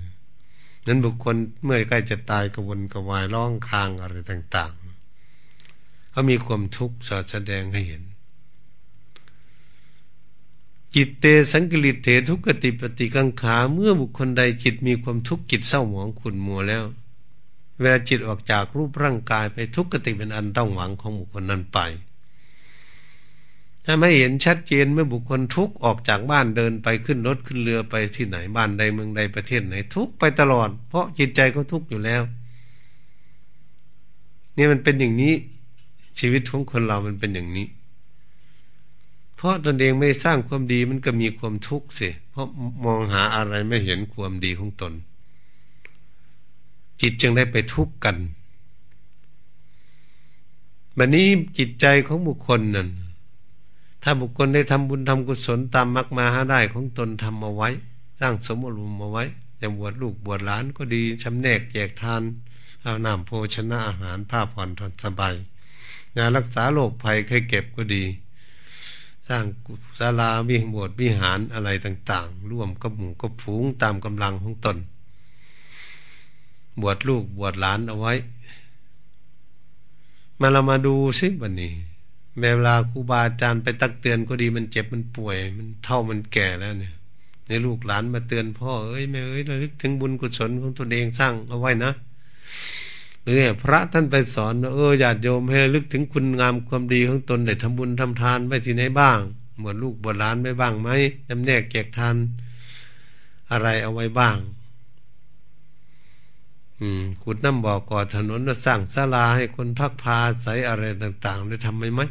[0.87, 4.73] นั้นบุคคลเมื่อใกล้จะตายกระวนกระวายร้องคางอะไรต่าง
[5.41, 8.03] ๆเขามีความทุกข์สอดแสดงให้เห็น
[10.95, 16.83] จิตเตสังกิริเถทุกขติปฏิกังขาเมื่อบุคคลใดจิตมีความทุกข์จิตเศร้าหมองขุ่นมัวแล้ว
[17.79, 21.79] เวลาจิตออกจากรูปร่างกายไปทุกขติเป็นอันต้องหวังของบุคคลนั้นไป
[23.85, 32.21] ถ้าไม่เห็นชัดเจนเมื่อบุคคลทุกออกจากบ้านเดินไปขึ้นรถขึ้นเรือไปที่ไหนบ้านใดเมืองใดประเทศไหนทุกไปตลอด เพราะจิตใจเขาทุกอยู่แล้ว
[34.57, 35.33] นี่มันเป็นอย่างนี้
[36.19, 37.67] ชีวิตของคนเรามันเป็นอย่างนี้
[39.35, 42.47] เพราะตนเองไม่สร้างความดีมันก็มีความทุกข์สิเพราะ
[42.85, 44.93] มองหาอะไรไม่เห็นความดีของตน
[47.01, 48.17] จิตจึงได้ไปทุกข์กัน
[50.97, 52.89] บันนี้จิตใจของบุคคลนั้น
[54.03, 57.69] ถ้าบุคคลได้ทำบุญทำกุศลตามมรรคมาหาได้ของตนทำเอาไว้
[58.19, 59.23] สร้างสมอารมณ์เอาไว้
[59.59, 62.21] จะบวชลูกบวชหลานก็ดีชำแนกแจกทาน
[62.83, 65.35] เอาน้ำโภชนะอาหารผ้าผ่อนทนสบาย
[66.17, 68.03] งานรักษาโรคภัยเคยเก็บก็ดี
[69.27, 69.45] สร้าง
[69.99, 74.77] ศาลาวิบวชวิหารอะไรต่าง ๆ ร่วมกับหมู่กับผูงตามกำลังของตน
[76.81, 78.13] บวชลูกบวชหลานเอาไว้
[80.39, 81.73] มาเรามาดูสิวันนี้
[82.39, 86.93] เวลาครูบาอาจารย์ไปตักเตือนก็ดีมันเจ็บมันป่วย มันเท่ามันแก่แล้วเนี่ย
[87.47, 91.91] ในลูกหลานมาเตือนพ่อเอ้ยแม่เอ้ยระลึกถึงบุญกุศลของตนเองสร้างเอาไว้นะ
[93.33, 99.19] เนี่ยพระท่านไปสอนเออญาติโยมให้ลึกถึงคุณงามความดีของตนได้ทำบุญทำทานไว้ที่ไหนบ้าง
[99.57, 100.89] เหมดลูกบวชหลานไว้บ้างไหม
[101.27, 102.15] จำแนกแจกทาน
[103.51, 104.37] อะไรเอาไว้บ้าง
[106.79, 112.01] อืมขุดน้ำบ่อก่อถนนแล้วสร้างศาลาให้คนพักพาใสอะไรต่าง ๆ ได้ทำไหมไหม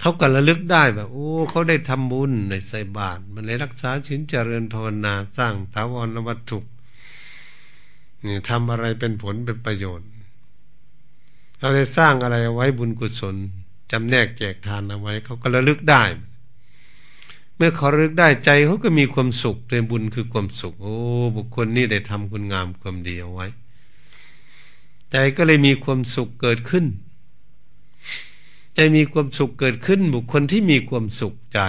[0.00, 6.58] เขาก็ระลึกได้แบบโอ้เขาได้ทำบุญในใส่บาตรมันเลยรักษาชิ้นเจริญภาวนาสร้างถาวรวัตถุ
[8.24, 10.08] นี่ทำอะไรเป็นผลเป็นประโยชน์
[11.58, 13.36] เราได้สร้างอะไรไว้บุญกุศล
[13.90, 16.02] จำแนกแจกทานเอาไว้ เขาก็ระลึกได้
[17.56, 20.94] เมื่อเขาระลึกได้ใจเขาก็มีความสุขในบุญคือความสุข โอ้
[21.36, 23.46] บุคคลนี้ได้ทำคุณงามความดีเอาไว้
[25.10, 26.86] ใจก็เลยมีความสุขเกิดขึ้น
[28.74, 31.60] ใจมีความสุขเกิดขึ้น บุคคลที่มีความสุขใจ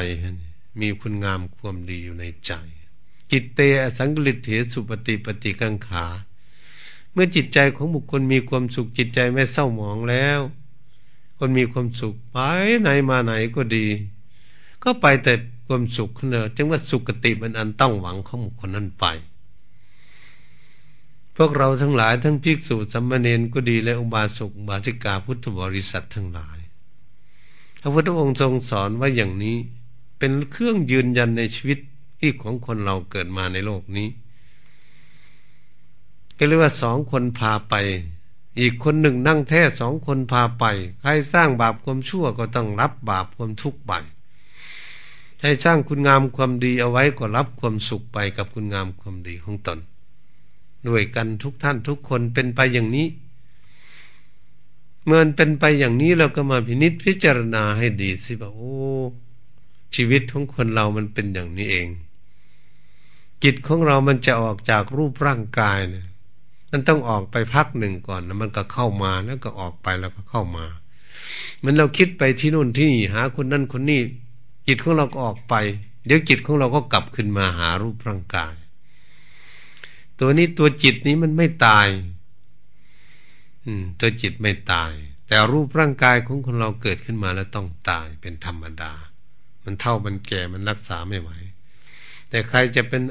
[0.82, 2.52] มีคุณงามความดีอยู่ในใจ
[3.32, 6.06] จิตเตอสังกฤตเถสุปฏิปฏิกังขา
[7.22, 10.40] มื่อจิตใจของบุคคลมีความสุขจิตใจไม่เศร้าหมองแล้ว
[11.38, 12.38] คนมีความสุขไป
[12.82, 13.88] ไหนมาไหนก็ดี
[14.84, 15.34] ก็ไปแต่
[15.68, 19.06] ความสุขเนอะจึงว่าสุขติมันอันต้องหวังของบุคคลนั้นไป
[21.36, 26.60] พวกเราทั้งหลายทั้งภิกษุสัมมาเนนก็ดีและอุบาสกบาสิกาพุทธบริษัททั้งหลาย
[27.80, 29.58] พระพุทธองค์ทรงสอนว่าอย่างนี้
[30.20, 31.80] เป็นเครื่องยืนยันในชีวิต
[32.20, 34.08] ที่ของคนเราเกิดมาในโลกนี้
[36.40, 37.76] ก็เรียกว่าสองคนพาไป
[38.60, 40.66] อีกคนหนึ่งนั่งแท้สองคนพาไป
[41.02, 43.94] ใครสร้างบาปความชั่วก็ต้องรับบาปความทุกข์ไป
[45.42, 49.80] ให้สร้างคุณงามความดีเอาไว้ก็รับความสุขไปกับคุณงามความดีของตน
[50.88, 53.08] ด้วยกันทุกท่านทุกคนเป็นไปอย่างนี้
[55.06, 58.74] เมื่อเป็นไปอย่างนี้เราก็มาพินิจพิจารณาให้ดีสิว่าโอ้
[59.96, 61.88] ชีวิตของคนเรามันเป็นอย่างนี้เอง
[63.44, 66.08] จิตของเรามันจะออกจากรูปร่างกายเนี่ย
[66.72, 70.66] มันต้องออกไปพักหนึ่งก่อนแล้วมันก็เข้ามาแล้วก็ออกไปแล้วก็เข้ามา
[71.64, 74.02] มันเราคิดไปที่นู่นที่นี่หาคนนั่นคนนี้
[74.68, 75.56] จิตของเราก็ออกไป
[76.06, 78.54] เดี๋ยวจิตของเราก็กลับขึ้นมาหารูปร่างกาย
[80.20, 81.88] ตัวนี้ตัวจิตนี้มันไม่ตาย
[83.66, 84.92] อืม ตัวจิตไม่ตาย
[85.28, 88.94] แต่รูปร่างกายของคนเราเกิดขึ้นมาแล้วต้องตายเป็นธรรมดา
[89.64, 91.30] มันเท่ามันแก่มันรักษาไม่ไหว
[92.30, 93.02] แต่ใครจะเป็น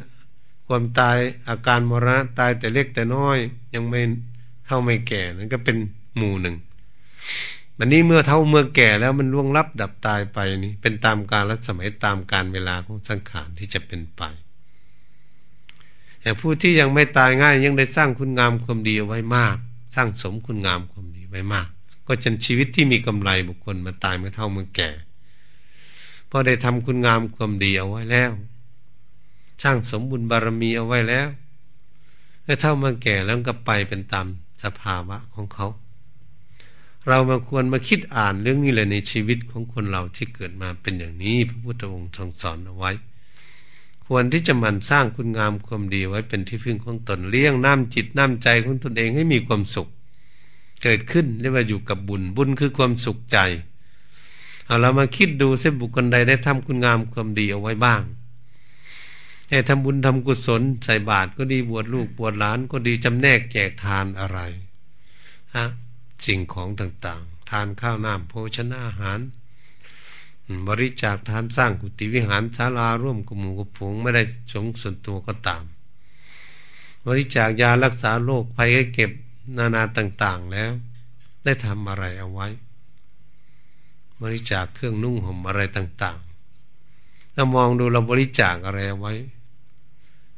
[0.69, 3.39] ความตายอาการมรณะตายแต่เล็กแต่น้อย
[3.75, 4.01] ยังไม่
[4.67, 5.77] เท่าไม่แก่นั่นก็เป็น
[6.17, 6.57] หมู่หนึ่ง
[7.79, 14.23] วันนี้เมื่อเท่าเมื่อแก่แล้วมันล่วงลับดับตายไปนี่เป็นตามกาลสมัยตามการเวลาของสังขารที่จะเป็นไป
[16.23, 19.57] แต่ผู้ที่ยังไม่ตายง่ายยังได้สร้างคุณงามความดีเอาไว้มาก
[19.95, 21.69] สร้างสมคุณงามความดีไว้มาก
[22.07, 24.91] ก็จนชีวิตที่มีกำไรบุคคลมาตายเมื่อเท่าเมื่อแก่
[26.31, 28.31] พราะได้ทำคุณงามความดีเอาไว้แล้ว
[29.63, 31.29] ช่างสมบุญบารมีเอาไว้แล้ว
[32.45, 34.27] แล้วเท่ามาแก่แล้วก็ไปเป็นตาม
[34.63, 35.67] สภาวะของเขา
[37.09, 42.91] เรามาควรมาคิดอ่านเรื่องนี้เลยในชีวิตของคนเราที่เกิดมาเป็นอย่างนี้ พระพุทธองค์ทรงสอนเอาไว้
[44.07, 49.89] ควรที่จะมันสร้างคุณงามความดีไว้เป็นที่พึ่งของตนเลี้ยงน้ำจิตน้ำใจของตนเองให้มีความสุข
[50.83, 53.39] เกิดขึ้นเรียกว่าอยู่กับบุญบุญคือความสุขใจ
[54.65, 58.01] เอาเรามาคิดดูเส้บุคคลใดได้ทำคุณงามความดีเอาไว้บ้าง
[59.49, 64.39] ให้ทำบุญทำกุศลใส่บาตรก็ดีบวชลูกบวชหลานก็ดีจำแนกแจกทานอะไร
[65.55, 65.65] ฮะ
[66.25, 69.21] สิ่งของต่างๆ ทานข้าวน้ำโภชนาอาหาร
[70.69, 75.63] บริจาคทานสร้างกุฏิวิหารศาลาร่วมกับหมู่กับผงไม่ได้สงส่วนตัวก็ตาม
[77.07, 79.11] บริจาคยารักษาโรคภัยให้เก็บ
[79.57, 80.73] นานาต่างๆแล้ว
[81.45, 82.49] ได้ทำอะไรเอาไว้
[84.23, 89.15] บริจาคเครื่องนุ่งห่มอะไรต่างๆเรามองดูเราบริจาคอะไรเอาไว้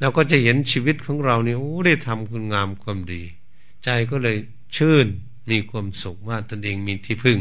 [0.01, 3.23] เราก็จะเห็นชีวิตของเราเนี่ยโอ้ได้ทำคุณงามความดี
[3.85, 4.37] ใจก็เลย
[4.77, 5.07] ชื่น
[5.51, 7.39] มีความสุขว่าตนเองมีที่พึ่ง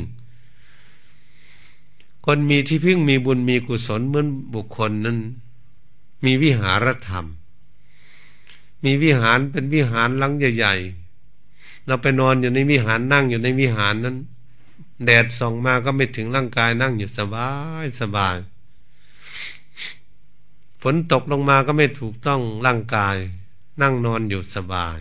[2.26, 5.18] คนมีที่พึ่งมีบุญมีกุศลเหมือนบุคคลนั้น
[6.26, 7.26] มีวิหารธรรม
[8.84, 14.18] มีวิหารเป็นวิหารลังใหญ่ๆเราไปนอนอยู่ในวิหารนั่งอยู่ในวิหารนั้น
[15.06, 17.50] แดดส่องมาก็ไม่ถึงร่างกายนั่งอยู่สบา
[17.84, 18.36] ยสบาย
[20.82, 23.16] ฝนตกลงมาก็ไม่ถูกต้องร่างกาย
[23.82, 24.98] นั่งนอนอยู่สบาย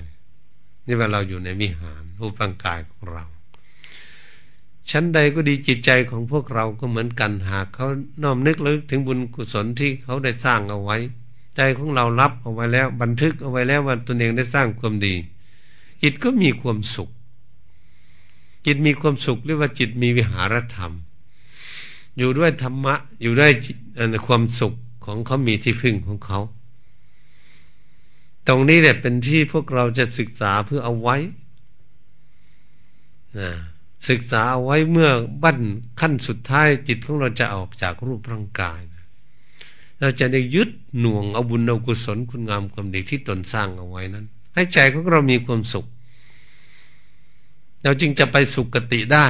[0.86, 3.24] นี่ว่าเราอยู่ในวิหารรูปร่างกายของเรา
[4.90, 7.86] ชั้นใดก็ดีจิตใจของพวกเราก็เหมือนกันหากเขา
[8.22, 10.96] น้อมนึกลึกถึงบุญกุศลที่เขาได้สร้างเอาไว้
[11.56, 15.14] ใจของเรารับเอาไว้แล้ว บันทึกเอาไว้แล้วว่าตนเองได้สร้างความดี
[16.02, 17.08] จิตก็มีความสุข
[18.66, 20.92] จิตมีความสุขเรียกว่าจิตมีวิหารธรรม
[22.16, 23.52] อยู่ด้วยธรรมะอยู่ด้วย
[24.26, 24.74] ความสุข
[25.08, 26.38] ของเขามีที่พึ่งของเขา
[28.48, 31.16] ตรงนี้แหละเป็นที่พวกเราจะศึกษาเพื่อเอาไว้
[33.38, 33.50] นะ
[34.08, 35.10] ศึกษาเอาไว้เมื่อ
[35.42, 35.60] บั้น
[36.00, 38.80] ขั้นสุดท้ายจิตของเราจะออกจากรูปร่างกาย
[40.00, 40.68] เราจะได้ยึด
[41.00, 45.86] หน่วงเอาบุญเอากุศลคุณงามความดีที่ตนสร้างเอาไว้นั้น ให้ใจของเรามีความสุข
[47.82, 49.26] เราจึงจะไปสุคติได้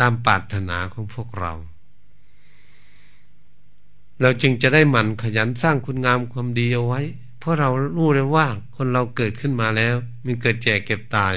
[0.00, 1.52] ตามปรารถนาของพวกเรา
[4.20, 7.00] เราจึงจะได้หมั่นขยันสร้างคุณงามความดีเอาไว้
[7.38, 8.46] เพราะเรารู้เลยว่า
[8.76, 9.94] คนเราเกิดขึ้นมาแล้ว
[10.24, 11.34] มีเกิดแก่เก็บตาย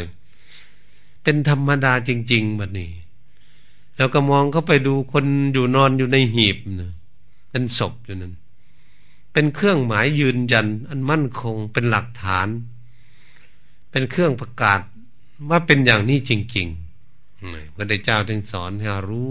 [1.23, 2.91] เป็นธรรมดาจริงๆแบบนี้
[3.97, 6.93] แล้วก็มองเข้าไปดูคนอยู่นอนอยู่ในหีบนะ
[7.51, 8.33] เป็นศพอยู่นั้น
[9.33, 12.47] เป็นเครื่องหมายยืนยัน อันมั่นคงเป็นหลักฐาน
[13.91, 14.79] เป็นเครื่องประกาศ
[15.49, 19.29] ว่าเป็นอย่างนี้จริงๆพระเจ้าถึงสอนให้รู้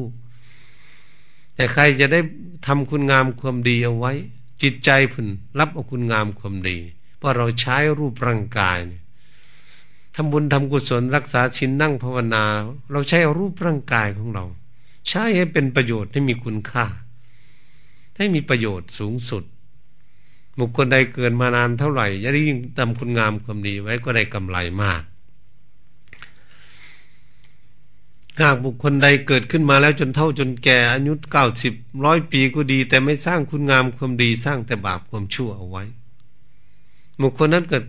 [1.54, 2.20] แต่ใครจะได้
[2.66, 4.12] ทำคุณงามความดีเอาไว้
[4.62, 5.28] จิตใจพึน
[5.58, 6.78] รับเอาคุณงามความดี
[7.18, 8.78] เพราะเราใช้รูปร่างกาย
[10.14, 12.44] ทำบุญทำกุศลรักษาชินนั่งภาวนา
[12.92, 14.44] เราใช้รูปร่างกายของเรา
[15.08, 16.84] ใช้ให้เป็นประโยชน์ให้มีคุณค่า
[18.16, 19.44] ให้มีประโยชน์สูงสุด
[20.58, 25.02] บุคคลใดเกินมานานเท่าไหร่ยิ่งทำคุณงามความดีไว้ก็ได้กำไรมาก
[28.40, 31.74] หากบุคคลใดเกิดขึ้นมาแล้วจนเท่าจนแก่อายุเก้าสิบ
[32.04, 35.84] ร้อยปีก็ดี แต่ไม่สร้างคุณงามความดีสร้างแต่บาปความชั่วเอาไว้
[37.20, 37.84] บุคคลนั้นเกิด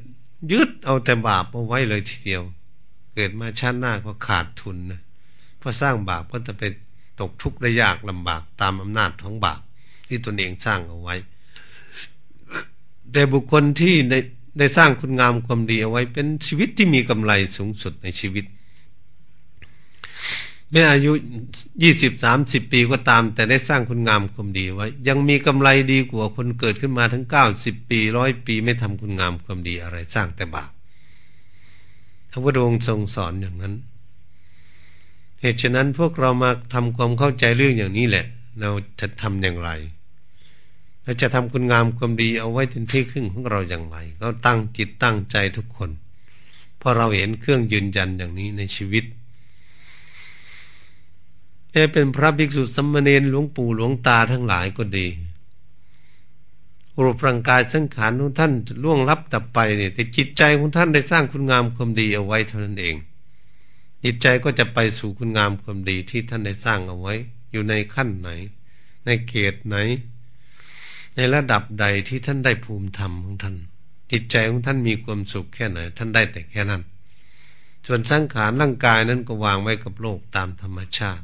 [0.52, 2.44] ยึดเอาแต่บาปเอาไว้เลยทีเดียว
[3.14, 5.02] เกิดมาชาติหน้าก็ขาดทุนนะ
[5.60, 6.64] เพราะสร้างบาปก็จะไป
[7.20, 9.62] ตกทุกข์ได้ยากลำบากตามอำนาจของบาป
[10.08, 11.16] ที่ตนเองสร้างเอาไว้
[13.12, 14.20] แต่บุคคลที่ได้
[14.58, 18.46] ได้สร้างคุณงามความดีเอาไว้ เป็นชีวิตที่มีกำไรสูงสุดในชีวิต
[20.74, 21.11] แม้อายุ
[21.84, 30.71] ยี่สิบสามสิบปีก็ตาม แต่ได้สร้างคุณงามความดีไว้ ยังมีกำไรดีกว่าคนเกิดขึ้นมาทั้งเก้าสิบปีร้อยปีไม่ทำคุณงามความดีอะไรสร้างแต่บาป
[32.32, 33.74] พระพุทธองค์ทรงสอนอย่างนั้น
[35.41, 38.26] เหตุฉะนั้นพวกเรามาทำความเข้าใจเรื่องอย่างนี้แหละ
[38.59, 38.69] เรา
[38.99, 39.69] จะทำอย่างไร
[41.03, 45.89] เราจะทำคุณงามความดีเอาไว้เป็นที่ขึ้นของเราอย่างไร ก็ตั้งจิตตั้งใจทุกคน
[46.78, 49.05] เพราะเราเห็นเครื่องยืนยันอย่างนี้ในชีวิต
[51.74, 55.07] แม้เป็นพระภิกษุสมมาเนหลวงปู่หลวงตาทั้งหลายก็ดี
[57.03, 58.51] รูปร่างกายสังขารของท่าน
[58.84, 62.95] ล่วงลับตับไปเนี่ยแต่จิตใจของท่านได้สร้างคุณงามความดีเอาไว้เท่านั้นเอง
[64.03, 67.13] จิตใจก็จะไปสู่คุณงามความดีที่ท่านได้สร้างเอาไว้
[67.51, 68.30] อยู่ในขั้นไหน
[69.05, 69.76] ในเกตไหน
[71.15, 73.55] ในระดับใดที่ท่านได้ภูมิธรรมของท่าน
[74.11, 76.82] จิตใจของท่านมีความสุขแค่ไหน ท่านได้แต่แค่นั้น
[77.86, 81.24] ส่วนสังขารร่างกายนั้นก็วางไว้กับโลกตามธรรมชาติ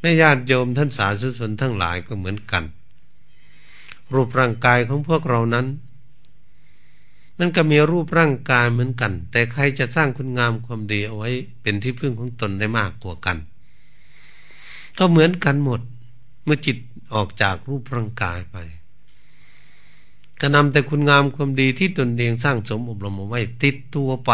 [0.00, 2.64] แม่ญาติโยมท่านสาธุชนทั้งหลายก็เหมือนกัน
[4.14, 5.66] รูปร่างกายของพวกเรานั้น
[7.38, 11.30] มันก็มีรูปร่างกายเหมือนกัน แต่ใครจะสร้างคุณงามความดีเอาไว้
[11.62, 13.38] เป็นที่พึ่งของตนได้มากกว่ากัน
[14.98, 15.80] ก็เหมือนกันหมด
[16.44, 16.76] เมื่อจิต
[17.14, 18.56] ออกจากรูปร่างกายไป
[20.40, 24.32] ก็นำแต่คุณงามความดีที่ตนเองสร้างสมอบรมเอาไว้ติดตัวไป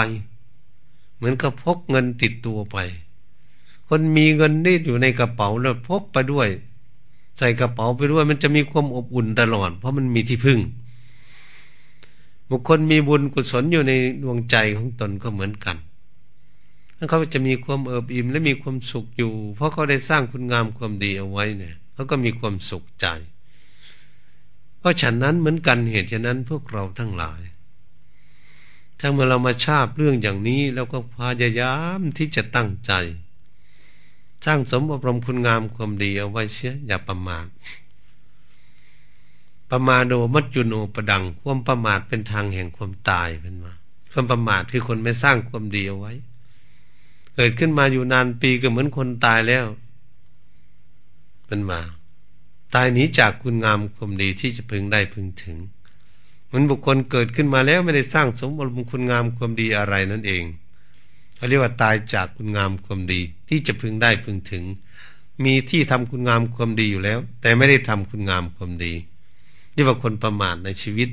[1.17, 2.77] เหมือนกับพกเงินติดตัวไป
[3.89, 6.49] คนมีเงินนี่อยู่ในกระเป๋าแล้วพกไปด้วย
[7.39, 10.59] ใส่กระเป๋าไปด้วย มันจะมีความอบอุ่นตลอด เพราะมันมีที่พึ่ง
[12.51, 15.77] บุคคลมีบุญกุศลอยู่ในดวงใจของตนก็เหมือนกัน
[17.09, 23.07] เขาจะมีความเอิบอิ่มและมีความสุขอยู่ เพราะเขาได้สร้างคุณงามความดีเอาไว้เนี่ยเขาก็มีความสุขใจ
[24.79, 27.41] เพราะฉะนั้นเหมือนกันเหตุฉะนั้นพวกเราทั้งหลาย
[28.99, 32.93] ถ้าเมื่อเรามาชาบเรื่องอย่างนี้เราก็พยายามที่จะตั้งใจ
[34.47, 37.47] สร้างสมอบรมคุณงามความดีเอาไว้เสียอย่าประมาท
[39.71, 43.73] ประมาโดมัจจุโนประดัง ความประมาทเป็นทางแห่งความตายเป็นมา
[44.13, 46.13] ความประมาทคือคนไม่สร้างความดีเอาไว้
[47.35, 49.67] เกิดขึ้นมาอยู่นานปีก็เหมือนคนตายแล้ว
[51.47, 51.81] เป็นมา
[52.75, 55.57] ตายหนีจากคุณงามความดีที่จะพึงได้พึงถึง
[56.47, 60.45] เหมือนบุคคลเกิดขึ้นมาแล้วไม่ได้สร้างสมบูรณ์คุณงามความดีอะไรนั่นเอง
[61.37, 64.65] เขาเรียกว่าตายจากคุณงามความดี ที่จะพึงได้พึงถึง
[65.45, 68.93] มีที่ทำคุณงามความดีอยู่แล้ว แต่ไม่ได้ทำคุณงามความดี
[69.75, 71.09] นี่ว่าคนประมาทในชีวิต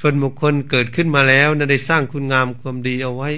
[0.00, 3.30] ส่วนบุคคลเกิดขึ้นมาแล้วนะได้สร้างคุณงามความดีเอาไว้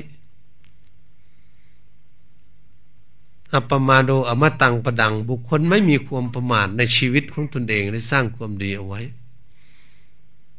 [3.53, 9.01] อัปมาโดอมตังประดัง บุคคลไม่มีความประมาทในชีวิตของตนเองได้สร้างความดีเอาไว้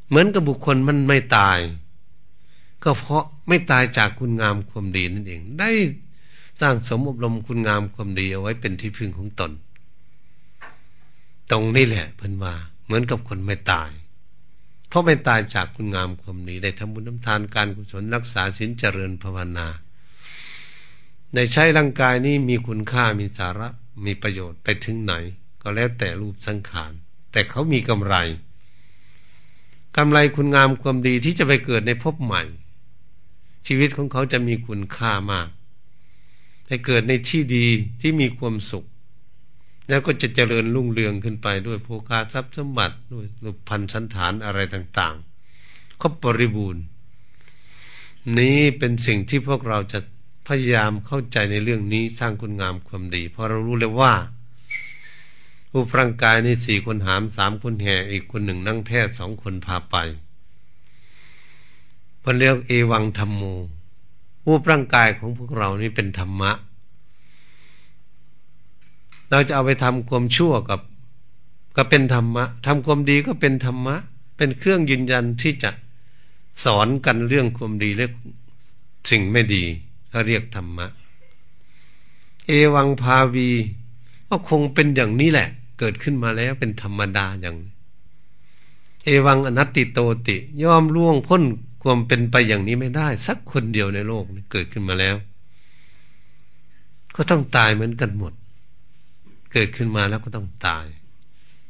[0.07, 1.59] เหมือนกับบุคคลมันไม่ตาย
[2.83, 5.71] ก็เพราะ ไม่ตายจากคุณงามความดีนั่นเอง ได้
[6.61, 9.51] สร้างสมอบรมคุณงามความดีเอาไว้เป็นที่พึ่งของตน
[11.51, 13.89] ตรงนี้แหละเพิ่นว่า เหมือนกับคนไม่ตาย
[14.87, 19.67] เพราะไม่ตายจากคุณงามความดีได้ทำบุญน้ำทานการกุศลรักษาศีลเจริญภาวนา
[21.33, 23.67] ในใช้ร่างกายนี้มีคุณค่ามีสาระ
[24.05, 25.13] มีประโยชน์ไปถึงไหน
[25.61, 26.91] ก็แล้วแต่รูปสังขาร
[27.31, 28.15] แต่เขามีกำไร
[29.97, 32.43] กำไรคุณงามความดีที่จะไปเกิดในภพใหม่
[33.67, 35.47] ชีวิตของเขาจะมีคุณค่ามาก
[36.67, 37.67] ให้เกิดในที่ดี
[38.01, 38.85] ที่มีความสุข
[39.89, 46.83] แล้วก็จะเจริญรุ่งเรืองขึ้นไปด้วยโภคาทรัพย์สมบัติด้วยรูปพันธสันฐานอะไรต่างๆครบบริบูรณ์
[48.39, 49.99] นี้เป็นสิ่งที่พวกเราจะ
[50.47, 54.13] พยายามเข้าใจในเรื่องนี้สร้างคุณงามความดี เพราะเรารู้เลยว่า
[55.71, 59.95] ผู้ร่างกายในสี่คนหามสามคนแห่อีกคนหนึ่งนั่งแท้สองคนพาไป
[62.23, 63.41] พนเรียกเอวังธรรมโม
[64.43, 66.51] ผู้ร่างกายของพวกเรานี่เป็นธรรมะ
[69.29, 70.79] เราจะเอาไปทำความชั่วกับ
[71.75, 73.95] ก็เป็นธรรมะทำความดีก็เป็นธรรมะ
[74.37, 75.69] เป็นเครื่องยืนยันที่จะ
[76.63, 78.07] สอนกันเรื่องความดีและ
[79.09, 79.63] สิ่งไม่ดี
[80.09, 80.87] เขาเรียกธรรมะ
[82.47, 83.49] เอวังภาวี
[84.29, 85.47] ก็คงเป็นอย่างนี้แหละ
[85.79, 87.57] เกิดขึ้นมาแล้วเป็นธรรมดาอย่าง
[89.05, 91.43] เอวังอนัตติโตติ ย่อมล่วงพ้น
[91.81, 95.15] ความเป็นไปอย่างนี้ไม่ได้ สักคนเดียวในโลกเกิดขึ้นมาแล้ว
[97.15, 98.33] ก็ต้องตายเหมือนกันหมด
[99.51, 100.85] เกิดขึ้นมาแล้วก็ต้องตาย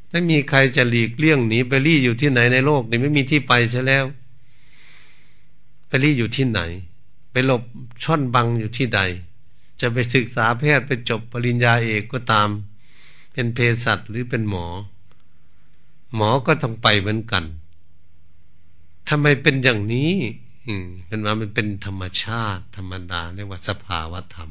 [0.09, 4.05] ไม่มีใครจะหลีกเลี่ยงหนีไปรี่อยู่ที่ไหนในโลกนี้ไม่มีที่ไปใช่แล้ว
[5.87, 6.61] ไปรี่อยู่ที่ไหน
[7.31, 7.63] ไปหลบ
[8.03, 8.99] ช่อนบังอยู่ที่ใด
[9.79, 12.49] จะไปศึกษาแพทย์ไปจบปริญญาเอกก็ตาม
[13.33, 14.65] เป็นเภสัชหรือเป็นหมอ
[16.15, 17.43] หมอก็ต้องไปเหมือนกัน
[19.09, 20.11] ทำไมเป็นอย่างนี้
[20.67, 24.49] อืมเป็นว่ามันเป็นธรรมชาติ ธรรมดาเรียกว่าสภาวธรรม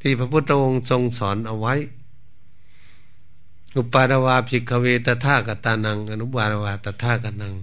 [0.00, 1.74] ที่พระพุทธองค์ทรงสอนเอาไว้
[3.76, 7.54] อุปาดวาภิกเวตถากตานัง อนุบาลวาตถากนัง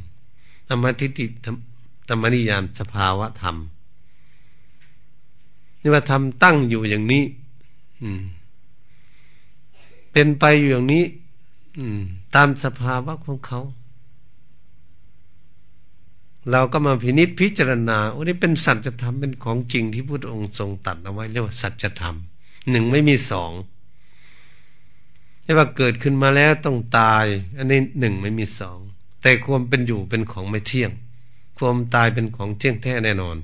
[0.67, 1.25] ธรรมทิฏฐิ
[2.09, 3.55] ธรรมนิยามสภาวธรรม
[5.81, 7.23] นี่ว่าทำตั้งอยู่อย่างนี้
[8.01, 8.23] อืม
[10.11, 11.05] เป็นไปอยู่อย่างนี้
[11.77, 11.99] อืม
[12.35, 13.59] ตามสภาวะของเขา
[16.51, 22.15] เราก็มาพินิษพิจารณาโอ้นี่เป็นสัจธรรมเป็นของจริงที่พุทธองค์ทรงตัดเอาไว้เรียกว่าสัจธรรม
[22.69, 23.51] หนึ่งไม่มีสอง
[25.43, 27.25] เรียกว่าเกิดขึ้นมาแล้วต้องตาย
[27.57, 28.79] อันนี้หนึ่งไม่มีสอง
[29.21, 30.91] แต่ความเป็นอยู่เป็นของไม่เที่ยง
[31.57, 33.37] ความตายเป็นของเที่ยงแท้แน่นอน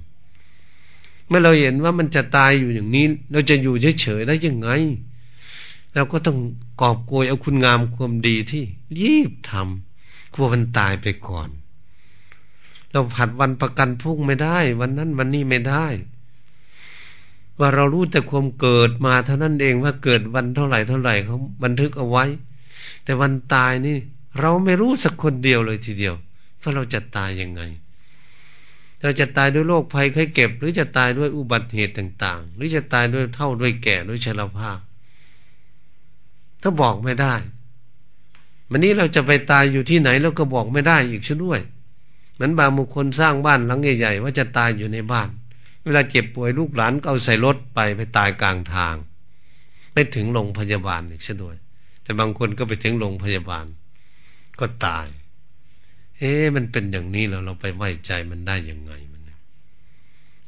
[1.28, 4.70] เมื่อเราเห็นว่ามันจะตายอยู่อย่างนี้ เราจะอยู่เฉยๆได้ยังไง
[5.93, 6.38] เราก็ต้อง
[6.82, 8.64] กอบโกยเอาคุณงามความดีที่
[8.98, 11.50] รีบทำกลัวมันตายไปก่อน
[12.96, 15.86] เราผัดวันประกันพรุ่งไม่ได้ วันนั้นวันนี้ไม่ได้
[17.60, 22.26] ว่าเรารู้แต่ความเกิดมาเท่านั้นเองว่าเกิดวันเท่าไหร่เท่าไหร่เขาบันทึกเอาไว้
[23.04, 23.96] แต่วันตายนี่
[24.39, 26.16] เราไม่รู้สักคนเดียวเลยทีเดียว
[26.62, 27.62] ว่าเราจะตายยังไง
[29.02, 34.80] เราจะตายด้วยโรคภัยไข้เก็บ หรือจะตายด้วยอุบัติเหตุต่าง ๆ หรือจะตายด้วยเท่าด้วยแก่ด้วยชราภาพ
[36.62, 37.34] ถ้าบอกไม่ได้
[38.70, 41.60] วันนี้เราจะไปตายอยู่ที่ไหนเราก็บอกไม่ได้อีกช่ด้วย
[42.36, 45.30] เหมือนบางบุคคลสร้างบ้านหลังใหญ่ๆว่าจะตายอยู่ในบ้าน
[45.84, 48.96] เวลาเจ็บป่วยลูกหลานก็เอาใส่รถไปไปตายกลางทาง
[49.94, 51.56] ไม่ถึงโรงพยาบาลอีกเช่นด้วย
[52.04, 53.66] แต่บางคนก็ไปถึงโรงพยาบาล
[54.60, 55.08] ก็ตาย
[56.18, 59.22] เอ๊ะมันเป็นอย่างนี้แล้วเราไปไว้ใจมันได้ยังไงมัน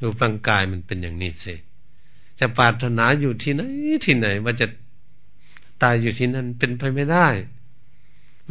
[0.01, 1.45] รูปร่างกายมันเป็นอย่างนี้เส
[2.39, 3.63] จะปรารถนาอยู่ที่ไหน
[4.05, 4.67] ที่ไหนว่าจะ
[5.83, 7.27] ตายอยู่ที่นั่นเป็นไปไม่ได้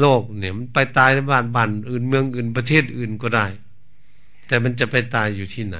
[0.00, 3.46] โลกเนี่ยมันไปตายในบ้านบ้านอื่นเมืองอื่นประเทศอื่นก็ได้
[4.46, 5.78] แต่มันจะไปตายอยู่ที่ไหน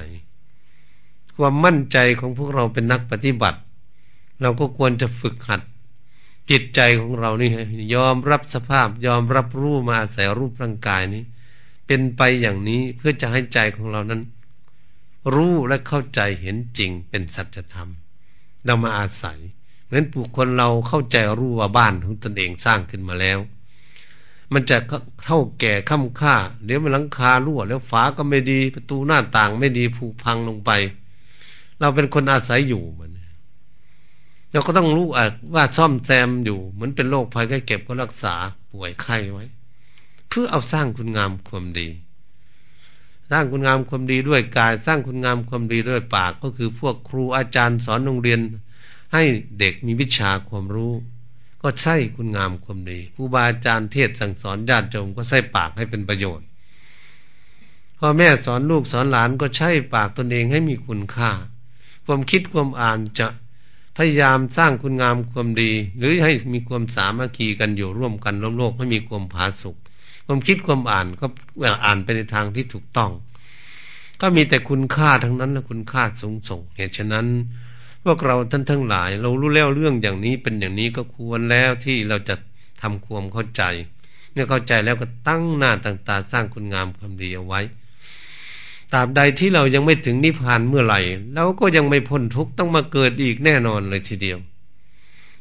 [1.35, 3.59] ความมั่นใจของพวกเราเป็นนักปฏิบัติ
[4.41, 5.61] เราก็ควรจะฝึกหัด
[6.49, 7.49] จิตใจของเรานี่
[7.93, 11.23] ยอมรับสภาพ ยอมรับรู้มาอาศัยรูปร่างกายนี้
[11.87, 14.21] เป็นไปอย่างนี้เพื่อจะให้ใจของเรานั้น
[15.33, 17.89] รู้และเข้าใจเห็นจริงเป็นสัจธรรม
[18.65, 19.39] เรามาอาศัย
[19.85, 23.39] เหมือนผู้คนเราเข้าใจรู้ว่าบ้านของตนเองสร้างขึ้นมาแล้ว
[24.53, 24.77] มันจะ
[25.25, 26.35] เท่าแก่ค่ำค่า
[26.65, 30.71] เดี๋ยวมันหลังคารั่วแล้วฝาก็ไม่ดีประตูหน้าต่างไม่ดีผุพังลงไป
[31.79, 33.11] เราเป็นคนอาศัยอยู่มัน
[34.51, 35.07] เราก็ต้องรู้
[35.53, 38.35] ว่าซ่อมแซมอยู่เหมือนเป็นโรคภัยแค่เก็บก็รักษา
[38.71, 39.45] ป่วยไข้ไว้
[40.29, 41.87] เพื่อเอาสร้างคุณงามความดี
[43.31, 48.39] สร้างคุณงามความดีด้วยกาย สร้างคุณงามความดีด้วยปาก ก็คือพวกครูอาจารย์สอนโรงเรียน
[49.13, 49.23] ให้
[49.59, 50.93] เด็กมีวิชาความรู้
[51.61, 56.47] ก็ใช่คุณงามความดีครูบาอาจารย์เทศสั่งสอนญาติโยมก็ใช้ปากให้เป็นประโยชน์
[57.97, 61.31] พ่อแม่สอนลูกสอนหลานก็ใช้ปากตนเองให้มีคุณค่า
[62.05, 63.27] ความคิดความอ่านจะ
[63.97, 69.75] พยายามสร้างคุณงามความดี หรือให้มีความสามัคคีกันอยู่ร่วมกันโลกให้มีความผาสุก
[70.25, 71.25] ความคิดความอ่านก็
[71.85, 73.11] อ่านไปในทางที่ถูกต้อง
[74.21, 77.27] ก็มีแต่คุณค่าทั้งนั้นและคุณค่าสูงส่งเหตุฉะนั้น
[78.11, 82.35] วกเราท่านทั้งหลาย เรารู้แล้วเรื่องอย่างนี้เป็นอย่างนี้ก็ควรแล้วที่เราจะ
[82.81, 83.63] ทำความเข้าใจ
[84.31, 87.61] เมื่อเข้าใจแล้วก็ตั้งหน้าต่างๆสร้างคุณงามความดีเอาไว้
[88.93, 90.99] ตราบใดที่เรายังไม่ถึงนิพพานเมื่อไหร่
[91.35, 94.39] เราก็ยังไม่พ้นทุกข์ต้องมาเกิดอีกแน่นอนเลยทีเดียว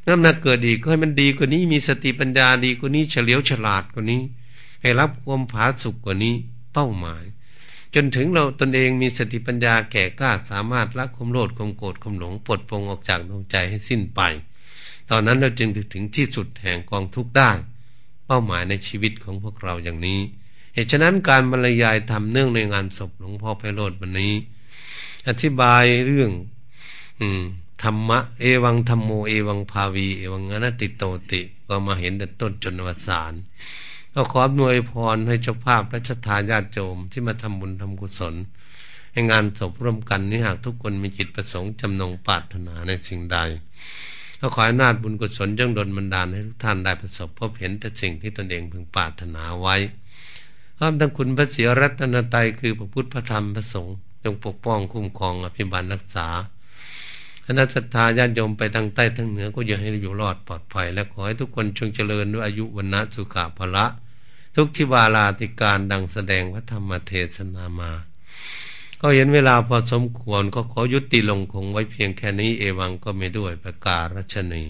[0.07, 4.21] น้ำหนักเกิดอีกก็ให้มันดีกว่านี้มีสติปัญญาดีกว่านี้เฉลียวฉลาดกว่านี้
[4.83, 6.35] ให้รับความผาสุกกว่านี้
[6.73, 7.23] เป้าหมาย
[7.99, 14.20] จนถึงเราตนเองมีสติปัญญาแก่กล้าสามารถละความโลดความโกรธความหลงปลดปลงออกจากดวงใจให้สิ้นไป
[15.11, 17.51] ตอนนั้นเราจึงถึงที่สุดแห่งกองทุกข์ได้
[18.26, 20.20] เป้าหมายในชีวิตของพวกเราอย่างนี้
[20.74, 24.34] เหตุฉะนั้นการบรรยายทำเนื่องในงานศพหลวงพ่อไพโรธวันนี้
[25.28, 26.30] อธิบายเรื่อง
[27.20, 27.42] อืม
[27.82, 33.32] ธรรมะเอวังธรรมโมเอวังภาวี เอวังอนัตติโตติ ก็มาเห็นแต่ต้นจนวสาน
[34.19, 38.35] ก็ขออำนวยพรให้เจ้าภาพและชทาญาติโยมที่มาทำบุญทำกุศล
[39.12, 43.39] ให้งานศพร่วมกันนี้หากทุกคนมีจิตประสงค์จำนงปรารถนาในสิ่งใด
[44.41, 49.77] ก็ขออนาจบุญกุศลจงดลบันดาลให้ทุกท่านได้ประสบพบเห็นแต่สิ่งที่ตนเองพึงปรารถนาไว้
[50.77, 56.29] พร้อมทั้งคุณพระเสียรัตนตรัยคือพระพุทธพระธรรมพระสงฆ์จงปกป้องคุ้มครองอภิบาลรักษา
[57.47, 63.85] คณะศรัทธาญาติโยมไปทางใต้ทางเหนือก็อย่าให้อยู่รอดปลอดภัย และขอให้ทุกคนจงเจริญด้วยอายุวันนะสุขาภละ
[64.59, 67.93] ทุกทิวาลาติการดังแสดงพระธรรมเทศนามา
[69.01, 74.65] ก็เห็นเวลาพอสมควรก็ขอยุติลงคงไว้เพียงแค่นี้เอวังก็ไม่ด้วยประกาศรัชนี